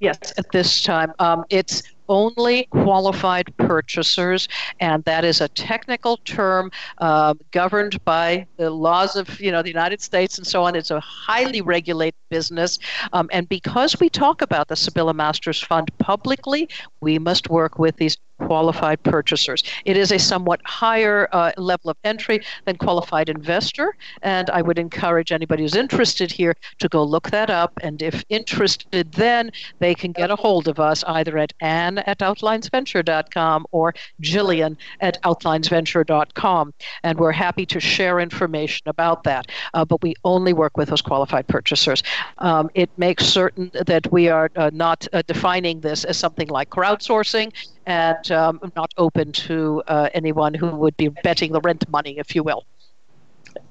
Yes, 0.00 0.32
at 0.38 0.50
this 0.52 0.82
time. 0.82 1.12
Um, 1.18 1.44
it's 1.50 1.82
only 2.08 2.64
qualified 2.70 3.54
purchasers, 3.56 4.48
and 4.80 5.04
that 5.04 5.24
is 5.24 5.40
a 5.40 5.48
technical 5.48 6.18
term 6.18 6.70
uh, 6.98 7.34
governed 7.50 8.02
by 8.04 8.46
the 8.56 8.70
laws 8.70 9.16
of 9.16 9.40
you 9.40 9.50
know 9.50 9.62
the 9.62 9.68
United 9.68 10.00
States 10.00 10.38
and 10.38 10.46
so 10.46 10.64
on. 10.64 10.76
It's 10.76 10.90
a 10.90 11.00
highly 11.00 11.60
regulated 11.60 12.18
business, 12.30 12.78
um, 13.12 13.28
and 13.32 13.48
because 13.48 13.98
we 14.00 14.08
talk 14.08 14.40
about 14.40 14.68
the 14.68 14.76
Sibylla 14.76 15.14
Masters 15.14 15.60
Fund 15.60 15.90
publicly, 15.98 16.68
we 17.00 17.18
must 17.18 17.50
work 17.50 17.78
with 17.78 17.96
these 17.96 18.16
qualified 18.38 19.02
purchasers. 19.02 19.62
It 19.84 19.96
is 19.96 20.12
a 20.12 20.18
somewhat 20.18 20.60
higher 20.64 21.28
uh, 21.32 21.52
level 21.56 21.90
of 21.90 21.96
entry 22.04 22.40
than 22.64 22.76
qualified 22.76 23.28
investor, 23.28 23.96
and 24.22 24.50
I 24.50 24.62
would 24.62 24.78
encourage 24.78 25.32
anybody 25.32 25.62
who's 25.62 25.74
interested 25.74 26.30
here 26.30 26.54
to 26.78 26.88
go 26.88 27.02
look 27.04 27.30
that 27.30 27.50
up. 27.50 27.72
And 27.82 28.00
if 28.02 28.24
interested, 28.28 29.12
then 29.12 29.50
they 29.78 29.94
can 29.94 30.12
get 30.12 30.30
a 30.30 30.36
hold 30.36 30.68
of 30.68 30.80
us 30.80 31.04
either 31.04 31.38
at 31.38 31.52
Anne 31.60 31.98
at 31.98 32.18
outlinesventure.com 32.18 33.66
or 33.72 33.94
Jillian 34.22 34.76
at 35.00 35.20
outlinesventure.com, 35.22 36.74
and 37.02 37.18
we're 37.18 37.32
happy 37.32 37.66
to 37.66 37.80
share 37.80 38.20
information 38.20 38.88
about 38.88 39.24
that. 39.24 39.50
Uh, 39.74 39.84
but 39.84 40.02
we 40.02 40.14
only 40.24 40.52
work 40.52 40.76
with 40.76 40.88
those 40.88 41.02
qualified 41.02 41.46
purchasers. 41.48 42.02
Um, 42.38 42.70
it 42.74 42.90
makes 42.96 43.26
certain 43.26 43.70
that 43.86 44.10
we 44.12 44.28
are 44.28 44.50
uh, 44.56 44.70
not 44.72 45.06
uh, 45.12 45.22
defining 45.26 45.80
this 45.80 46.04
as 46.04 46.16
something 46.16 46.48
like 46.48 46.70
crowdsourcing 46.70 47.52
and 47.88 48.30
um, 48.30 48.60
not 48.76 48.92
open 48.98 49.32
to 49.32 49.82
uh, 49.88 50.10
anyone 50.12 50.52
who 50.52 50.68
would 50.68 50.96
be 50.98 51.08
betting 51.08 51.52
the 51.52 51.60
rent 51.60 51.88
money, 51.88 52.18
if 52.18 52.36
you 52.36 52.42
will. 52.42 52.64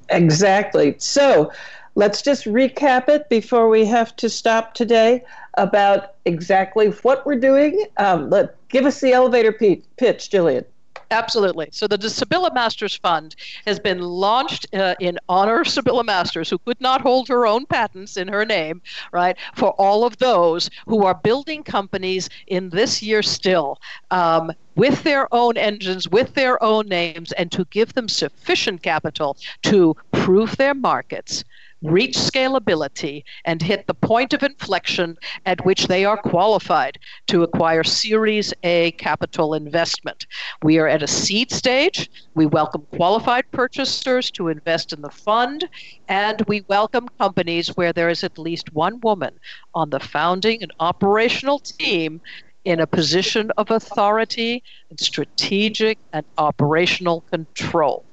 Exactly. 0.09 0.95
So 0.97 1.51
let's 1.93 2.23
just 2.23 2.45
recap 2.45 3.09
it 3.09 3.29
before 3.29 3.69
we 3.69 3.85
have 3.85 4.15
to 4.15 4.27
stop 4.27 4.73
today 4.73 5.23
about 5.53 6.15
exactly 6.25 6.87
what 6.87 7.27
we're 7.27 7.39
doing. 7.39 7.85
Um, 7.97 8.31
let, 8.31 8.55
give 8.69 8.85
us 8.85 8.99
the 8.99 9.13
elevator 9.13 9.51
pitch, 9.51 10.29
Jillian. 10.31 10.65
Absolutely. 11.09 11.69
So 11.71 11.87
the 11.87 12.09
Sibylla 12.09 12.53
Masters 12.53 12.97
Fund 12.97 13.35
has 13.65 13.79
been 13.79 14.01
launched 14.01 14.67
uh, 14.73 14.95
in 14.99 15.17
honor 15.29 15.61
of 15.61 15.67
Sibylla 15.69 16.03
Masters, 16.03 16.49
who 16.49 16.57
could 16.57 16.81
not 16.81 16.99
hold 17.01 17.29
her 17.29 17.47
own 17.47 17.65
patents 17.65 18.17
in 18.17 18.27
her 18.27 18.45
name, 18.45 18.81
right? 19.13 19.37
For 19.55 19.71
all 19.71 20.03
of 20.03 20.17
those 20.17 20.69
who 20.85 21.05
are 21.05 21.15
building 21.15 21.63
companies 21.63 22.29
in 22.47 22.69
this 22.69 23.01
year 23.01 23.23
still. 23.23 23.79
Um, 24.11 24.51
with 24.75 25.03
their 25.03 25.33
own 25.33 25.57
engines, 25.57 26.07
with 26.07 26.35
their 26.35 26.61
own 26.61 26.87
names, 26.87 27.31
and 27.31 27.51
to 27.51 27.65
give 27.71 27.93
them 27.93 28.07
sufficient 28.07 28.83
capital 28.83 29.35
to 29.63 29.95
prove 30.11 30.55
their 30.57 30.75
markets, 30.75 31.43
reach 31.83 32.17
scalability, 32.17 33.23
and 33.45 33.61
hit 33.61 33.85
the 33.87 33.93
point 33.93 34.33
of 34.33 34.43
inflection 34.43 35.17
at 35.45 35.63
which 35.65 35.87
they 35.87 36.05
are 36.05 36.17
qualified 36.17 36.97
to 37.27 37.43
acquire 37.43 37.83
Series 37.83 38.53
A 38.63 38.91
capital 38.91 39.53
investment. 39.53 40.25
We 40.63 40.79
are 40.79 40.87
at 40.87 41.03
a 41.03 41.07
seed 41.07 41.51
stage. 41.51 42.09
We 42.33 42.45
welcome 42.45 42.87
qualified 42.95 43.49
purchasers 43.51 44.31
to 44.31 44.47
invest 44.47 44.93
in 44.93 45.01
the 45.01 45.09
fund, 45.09 45.67
and 46.07 46.41
we 46.47 46.63
welcome 46.67 47.07
companies 47.19 47.69
where 47.77 47.93
there 47.93 48.09
is 48.09 48.23
at 48.23 48.39
least 48.39 48.73
one 48.73 48.99
woman 49.01 49.39
on 49.75 49.89
the 49.89 49.99
founding 49.99 50.63
and 50.63 50.73
operational 50.79 51.59
team 51.59 52.21
in 52.65 52.79
a 52.81 52.87
position 52.87 53.51
of 53.57 53.71
authority 53.71 54.61
and 54.89 54.99
strategic 54.99 55.97
and 56.11 56.25
operational 56.37 57.21
control. 57.21 58.06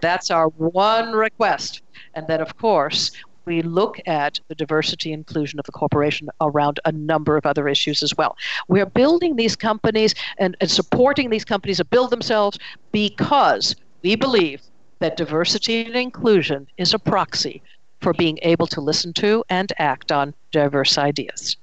That's 0.00 0.30
our 0.30 0.48
one 0.48 1.12
request. 1.12 1.82
And 2.14 2.26
then, 2.26 2.40
of 2.40 2.56
course, 2.56 3.10
we 3.46 3.62
look 3.62 4.00
at 4.06 4.40
the 4.48 4.54
diversity 4.54 5.12
inclusion 5.12 5.58
of 5.58 5.66
the 5.66 5.72
corporation 5.72 6.28
around 6.40 6.80
a 6.84 6.92
number 6.92 7.36
of 7.36 7.46
other 7.46 7.68
issues 7.68 8.02
as 8.02 8.16
well. 8.16 8.36
We're 8.68 8.86
building 8.86 9.36
these 9.36 9.54
companies 9.54 10.14
and, 10.38 10.56
and 10.60 10.70
supporting 10.70 11.30
these 11.30 11.44
companies 11.44 11.76
to 11.76 11.84
build 11.84 12.10
themselves 12.10 12.58
because 12.90 13.76
we 14.02 14.16
believe 14.16 14.62
that 14.98 15.16
diversity 15.16 15.84
and 15.84 15.94
inclusion 15.94 16.66
is 16.76 16.92
a 16.92 16.98
proxy 16.98 17.62
for 18.00 18.12
being 18.12 18.38
able 18.42 18.66
to 18.66 18.80
listen 18.80 19.12
to 19.14 19.44
and 19.48 19.72
act 19.78 20.12
on 20.12 20.34
diverse 20.52 20.98
ideas. 20.98 21.56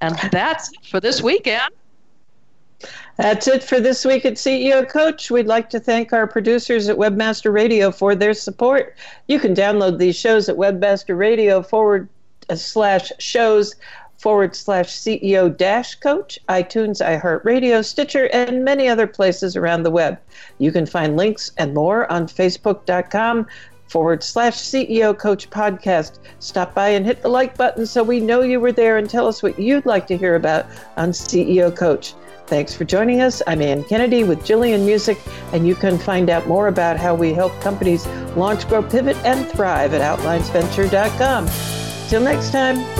And 0.00 0.16
that's 0.30 0.70
for 0.88 1.00
this 1.00 1.22
weekend. 1.22 1.72
That's 3.16 3.46
it 3.46 3.62
for 3.62 3.80
this 3.80 4.04
week 4.04 4.24
at 4.24 4.34
CEO 4.34 4.88
Coach. 4.88 5.30
We'd 5.30 5.46
like 5.46 5.68
to 5.70 5.80
thank 5.80 6.12
our 6.12 6.26
producers 6.26 6.88
at 6.88 6.96
Webmaster 6.96 7.52
Radio 7.52 7.90
for 7.90 8.14
their 8.14 8.32
support. 8.32 8.96
You 9.28 9.38
can 9.38 9.54
download 9.54 9.98
these 9.98 10.16
shows 10.16 10.48
at 10.48 10.56
Webmaster 10.56 11.16
Radio 11.18 11.62
forward 11.62 12.08
uh, 12.48 12.56
slash 12.56 13.12
shows 13.18 13.74
forward 14.16 14.54
slash 14.54 14.88
CEO 14.88 15.54
dash 15.54 15.94
coach, 15.94 16.38
iTunes, 16.48 17.00
iHeartRadio, 17.00 17.82
Stitcher, 17.84 18.28
and 18.34 18.64
many 18.64 18.86
other 18.86 19.06
places 19.06 19.56
around 19.56 19.82
the 19.82 19.90
web. 19.90 20.18
You 20.58 20.72
can 20.72 20.84
find 20.84 21.16
links 21.16 21.52
and 21.56 21.72
more 21.72 22.10
on 22.12 22.26
Facebook.com 22.26 23.46
forward 23.90 24.22
slash 24.22 24.56
CEO 24.56 25.16
Coach 25.16 25.50
Podcast. 25.50 26.18
Stop 26.38 26.74
by 26.74 26.90
and 26.90 27.04
hit 27.04 27.22
the 27.22 27.28
like 27.28 27.56
button 27.56 27.84
so 27.84 28.02
we 28.02 28.20
know 28.20 28.42
you 28.42 28.60
were 28.60 28.72
there 28.72 28.98
and 28.98 29.10
tell 29.10 29.26
us 29.26 29.42
what 29.42 29.58
you'd 29.58 29.84
like 29.84 30.06
to 30.06 30.16
hear 30.16 30.36
about 30.36 30.66
on 30.96 31.10
CEO 31.10 31.76
Coach. 31.76 32.14
Thanks 32.46 32.74
for 32.74 32.84
joining 32.84 33.20
us. 33.20 33.42
I'm 33.46 33.62
Ann 33.62 33.84
Kennedy 33.84 34.24
with 34.24 34.40
Jillian 34.40 34.84
Muessig, 34.84 35.18
and 35.52 35.66
you 35.66 35.74
can 35.74 35.98
find 35.98 36.30
out 36.30 36.48
more 36.48 36.66
about 36.68 36.96
how 36.96 37.14
we 37.14 37.32
help 37.32 37.52
companies 37.60 38.06
launch, 38.36 38.66
grow, 38.68 38.82
pivot, 38.82 39.16
and 39.18 39.46
thrive 39.46 39.94
at 39.94 40.00
OutlinesVenture.com. 40.00 41.48
Till 42.08 42.20
next 42.20 42.50
time. 42.50 42.99